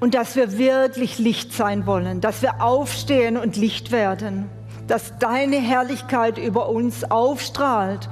und 0.00 0.14
dass 0.14 0.36
wir 0.36 0.58
wirklich 0.58 1.18
Licht 1.18 1.52
sein 1.52 1.86
wollen, 1.86 2.20
dass 2.20 2.42
wir 2.42 2.62
aufstehen 2.62 3.36
und 3.36 3.56
Licht 3.56 3.92
werden, 3.92 4.48
dass 4.88 5.18
deine 5.18 5.56
Herrlichkeit 5.56 6.38
über 6.38 6.68
uns 6.68 7.10
aufstrahlt 7.10 8.08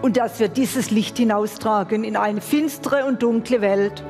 und 0.00 0.16
dass 0.16 0.40
wir 0.40 0.48
dieses 0.48 0.90
Licht 0.90 1.18
hinaustragen 1.18 2.02
in 2.02 2.16
eine 2.16 2.40
finstere 2.40 3.04
und 3.04 3.22
dunkle 3.22 3.60
Welt 3.60 4.02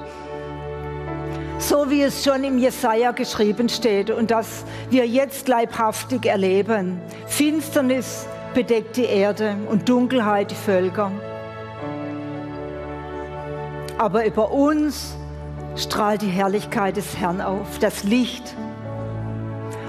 so 1.62 1.90
wie 1.90 2.02
es 2.02 2.24
schon 2.24 2.42
im 2.42 2.58
Jesaja 2.58 3.12
geschrieben 3.12 3.68
steht 3.68 4.10
und 4.10 4.32
das 4.32 4.64
wir 4.90 5.06
jetzt 5.06 5.46
leibhaftig 5.46 6.26
erleben. 6.26 7.00
Finsternis 7.26 8.26
bedeckt 8.52 8.96
die 8.96 9.04
Erde 9.04 9.56
und 9.70 9.88
Dunkelheit 9.88 10.50
die 10.50 10.56
Völker. 10.56 11.12
Aber 13.96 14.26
über 14.26 14.50
uns 14.50 15.16
strahlt 15.76 16.22
die 16.22 16.28
Herrlichkeit 16.28 16.96
des 16.96 17.16
Herrn 17.16 17.40
auf, 17.40 17.78
das 17.78 18.04
Licht. 18.04 18.54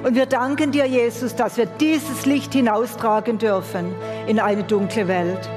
Und 0.04 0.16
wir 0.16 0.26
danken 0.26 0.72
dir, 0.72 0.86
Jesus, 0.86 1.36
dass 1.36 1.58
wir 1.58 1.66
dieses 1.66 2.26
Licht 2.26 2.54
hinaustragen 2.54 3.38
dürfen 3.38 3.94
in 4.28 4.40
eine 4.40 4.64
dunkle 4.64 5.08
Welt. 5.08 5.50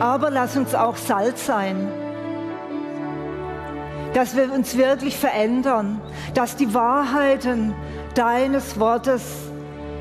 Aber 0.00 0.30
lass 0.30 0.56
uns 0.56 0.74
auch 0.74 0.96
Salz 0.96 1.46
sein, 1.46 1.88
dass 4.12 4.36
wir 4.36 4.52
uns 4.52 4.76
wirklich 4.76 5.16
verändern, 5.16 6.00
dass 6.34 6.56
die 6.56 6.72
Wahrheiten 6.74 7.74
deines 8.14 8.78
Wortes 8.78 9.22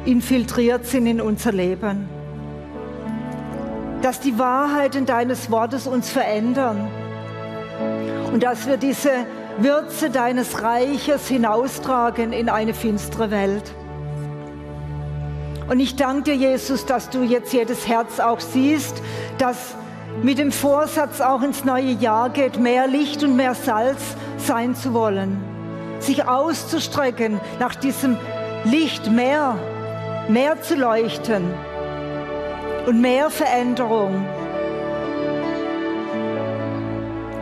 infiltriert 0.06 0.86
sind 0.86 1.08
in 1.08 1.22
unser 1.22 1.52
Leben, 1.52 2.10
dass 4.02 4.20
die 4.20 4.38
Wahrheiten 4.38 5.06
deines 5.06 5.50
Wortes 5.50 5.88
uns 5.88 6.10
verändern 6.10 6.88
und 8.32 8.44
dass 8.44 8.68
wir 8.68 8.78
diese 8.78 9.12
Würze 9.58 10.10
deines 10.10 10.62
Reiches 10.62 11.28
hinaustragen 11.28 12.34
in 12.34 12.50
eine 12.50 12.74
finstere 12.74 13.32
Welt. 13.32 13.74
Und 15.70 15.80
ich 15.80 15.96
danke 15.96 16.24
dir, 16.24 16.36
Jesus, 16.36 16.86
dass 16.86 17.10
du 17.10 17.24
jetzt 17.24 17.54
jedes 17.54 17.88
Herz 17.88 18.20
auch 18.20 18.40
siehst, 18.40 19.02
das 19.38 19.76
mit 20.22 20.38
dem 20.38 20.52
Vorsatz 20.52 21.22
auch 21.22 21.42
ins 21.42 21.66
neue 21.66 21.92
Jahr 21.92 22.30
geht, 22.30 22.60
mehr 22.60 22.88
Licht 22.88 23.24
und 23.24 23.36
mehr 23.36 23.56
Salz 23.56 24.16
sein 24.38 24.76
zu 24.76 24.94
wollen, 24.94 25.42
sich 26.00 26.28
auszustrecken 26.28 27.40
nach 27.60 27.76
diesem 27.76 28.18
Licht 28.64 29.12
mehr, 29.12 29.58
mehr 30.28 30.62
zu 30.62 30.76
leuchten 30.76 31.44
und 32.86 33.02
mehr 33.02 33.30
Veränderung, 33.30 34.26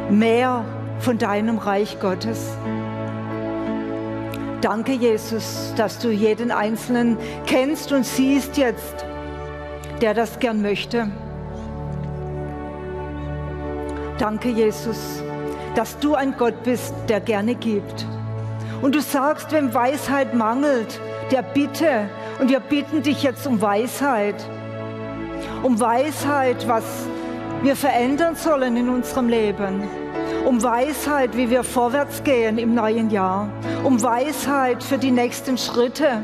mehr 0.09 0.65
von 0.99 1.17
deinem 1.17 1.57
Reich 1.57 1.99
Gottes. 1.99 2.55
Danke, 4.61 4.93
Jesus, 4.93 5.73
dass 5.75 5.99
du 5.99 6.09
jeden 6.09 6.51
Einzelnen 6.51 7.17
kennst 7.45 7.91
und 7.91 8.05
siehst 8.05 8.55
jetzt, 8.55 9.05
der 10.01 10.13
das 10.13 10.39
gern 10.39 10.61
möchte. 10.61 11.11
Danke, 14.19 14.49
Jesus, 14.49 15.21
dass 15.75 15.99
du 15.99 16.15
ein 16.15 16.35
Gott 16.37 16.63
bist, 16.63 16.93
der 17.09 17.19
gerne 17.19 17.55
gibt. 17.55 18.05
Und 18.81 18.95
du 18.95 19.01
sagst, 19.01 19.51
wem 19.51 19.73
Weisheit 19.73 20.33
mangelt, 20.33 20.99
der 21.31 21.41
bitte. 21.41 22.09
Und 22.39 22.49
wir 22.49 22.59
bitten 22.59 23.01
dich 23.01 23.23
jetzt 23.23 23.45
um 23.47 23.61
Weisheit. 23.61 24.35
Um 25.61 25.79
Weisheit, 25.79 26.67
was 26.67 26.83
wir 27.63 27.77
verändern 27.77 28.35
sollen 28.35 28.75
in 28.75 28.89
unserem 28.89 29.29
Leben. 29.29 29.83
Um 30.45 30.61
Weisheit, 30.61 31.37
wie 31.37 31.49
wir 31.49 31.63
vorwärts 31.63 32.21
gehen 32.23 32.57
im 32.57 32.75
neuen 32.75 33.09
Jahr, 33.09 33.49
um 33.85 34.03
Weisheit 34.03 34.83
für 34.83 34.97
die 34.97 35.11
nächsten 35.11 35.57
Schritte, 35.57 36.23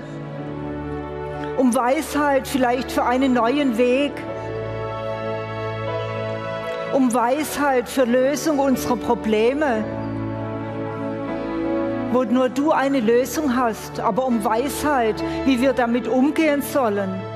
um 1.57 1.73
Weisheit 1.73 2.45
vielleicht 2.45 2.91
für 2.91 3.05
einen 3.05 3.33
neuen 3.33 3.77
Weg, 3.77 4.11
um 6.93 7.13
Weisheit 7.13 7.87
für 7.87 8.03
Lösung 8.03 8.59
unserer 8.59 8.97
Probleme, 8.97 9.85
wo 12.11 12.23
nur 12.23 12.49
du 12.49 12.71
eine 12.71 12.99
Lösung 12.99 13.55
hast, 13.55 14.01
aber 14.01 14.25
um 14.25 14.43
Weisheit, 14.43 15.23
wie 15.45 15.61
wir 15.61 15.71
damit 15.71 16.05
umgehen 16.05 16.61
sollen. 16.61 17.28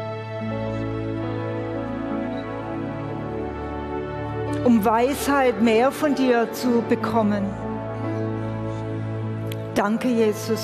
Um 4.64 4.86
Weisheit 4.86 5.62
mehr 5.62 5.92
von 5.92 6.16
dir 6.16 6.52
zu 6.54 6.84
bekommen. 6.88 7.44
Danke, 9.76 10.08
Jesus, 10.08 10.62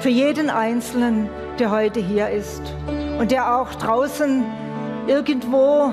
für 0.00 0.10
jeden 0.10 0.50
Einzelnen, 0.50 1.28
der 1.58 1.70
heute 1.70 2.00
hier 2.00 2.28
ist 2.28 2.62
und 3.18 3.30
der 3.30 3.56
auch 3.56 3.74
draußen 3.74 4.44
irgendwo 5.06 5.92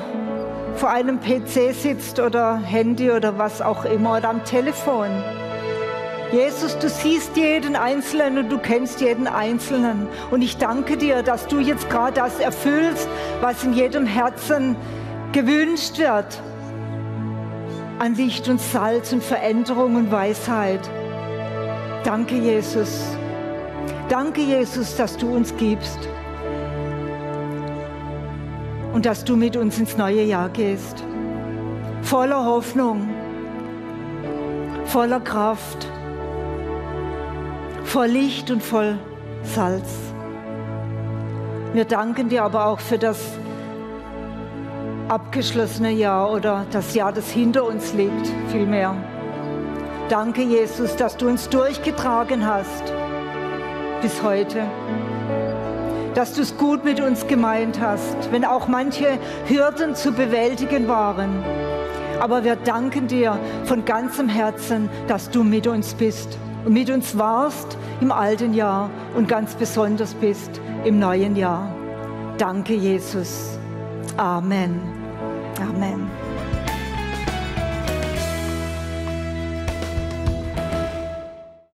vor 0.75 0.89
einem 0.89 1.19
PC 1.19 1.73
sitzt 1.73 2.19
oder 2.19 2.57
Handy 2.57 3.09
oder 3.09 3.37
was 3.39 3.61
auch 3.61 3.85
immer 3.85 4.17
oder 4.17 4.29
am 4.29 4.43
Telefon. 4.43 5.07
Jesus, 6.31 6.77
du 6.77 6.89
siehst 6.89 7.37
jeden 7.37 7.75
Einzelnen 7.75 8.37
und 8.37 8.49
du 8.49 8.57
kennst 8.57 8.99
jeden 8.99 9.27
Einzelnen. 9.27 10.07
Und 10.31 10.41
ich 10.41 10.57
danke 10.57 10.97
dir, 10.97 11.23
dass 11.23 11.47
du 11.47 11.59
jetzt 11.59 11.89
gerade 11.89 12.13
das 12.13 12.39
erfüllst, 12.39 13.07
was 13.41 13.63
in 13.63 13.73
jedem 13.73 14.05
Herzen 14.05 14.75
gewünscht 15.31 15.97
wird 15.97 16.41
an 17.99 18.15
Licht 18.15 18.49
und 18.49 18.59
Salz 18.59 19.13
und 19.13 19.23
Veränderung 19.23 19.95
und 19.95 20.11
Weisheit. 20.11 20.81
Danke, 22.03 22.35
Jesus. 22.35 23.17
Danke, 24.09 24.41
Jesus, 24.41 24.95
dass 24.95 25.17
du 25.17 25.33
uns 25.33 25.55
gibst 25.57 25.97
und 28.93 29.05
dass 29.05 29.23
du 29.23 29.35
mit 29.35 29.57
uns 29.57 29.79
ins 29.79 29.97
neue 29.97 30.23
Jahr 30.23 30.49
gehst. 30.49 31.03
Voller 32.01 32.45
Hoffnung, 32.45 33.09
voller 34.85 35.19
Kraft, 35.19 35.87
voll 37.83 38.07
Licht 38.07 38.51
und 38.51 38.61
voll 38.61 38.97
Salz. 39.43 39.89
Wir 41.73 41.85
danken 41.85 42.29
dir 42.29 42.43
aber 42.43 42.67
auch 42.67 42.79
für 42.79 42.97
das 42.97 43.19
abgeschlossene 45.07 45.91
Jahr 45.91 46.31
oder 46.31 46.65
das 46.71 46.93
Jahr, 46.95 47.11
das 47.11 47.29
hinter 47.29 47.65
uns 47.65 47.93
liegt, 47.93 48.31
vielmehr. 48.51 48.95
Danke, 50.09 50.43
Jesus, 50.43 50.95
dass 50.95 51.17
du 51.17 51.27
uns 51.27 51.49
durchgetragen 51.49 52.45
hast 52.45 52.93
bis 54.01 54.21
heute. 54.21 54.63
Dass 56.13 56.33
du 56.33 56.41
es 56.41 56.57
gut 56.57 56.85
mit 56.85 57.01
uns 57.01 57.27
gemeint 57.27 57.79
hast, 57.81 58.31
wenn 58.31 58.45
auch 58.45 58.67
manche 58.67 59.17
Hürden 59.47 59.95
zu 59.95 60.11
bewältigen 60.11 60.87
waren. 60.87 61.43
Aber 62.19 62.43
wir 62.43 62.55
danken 62.55 63.07
dir 63.07 63.37
von 63.65 63.83
ganzem 63.83 64.29
Herzen, 64.29 64.89
dass 65.07 65.29
du 65.29 65.43
mit 65.43 65.67
uns 65.67 65.93
bist 65.93 66.37
und 66.65 66.73
mit 66.73 66.89
uns 66.89 67.17
warst 67.17 67.77
im 67.99 68.11
alten 68.11 68.53
Jahr 68.53 68.89
und 69.15 69.27
ganz 69.27 69.55
besonders 69.55 70.13
bist 70.13 70.61
im 70.83 70.99
neuen 70.99 71.35
Jahr. 71.35 71.67
Danke, 72.37 72.73
Jesus. 72.73 73.54
Amen. 74.17 74.79
Amen. 75.59 76.24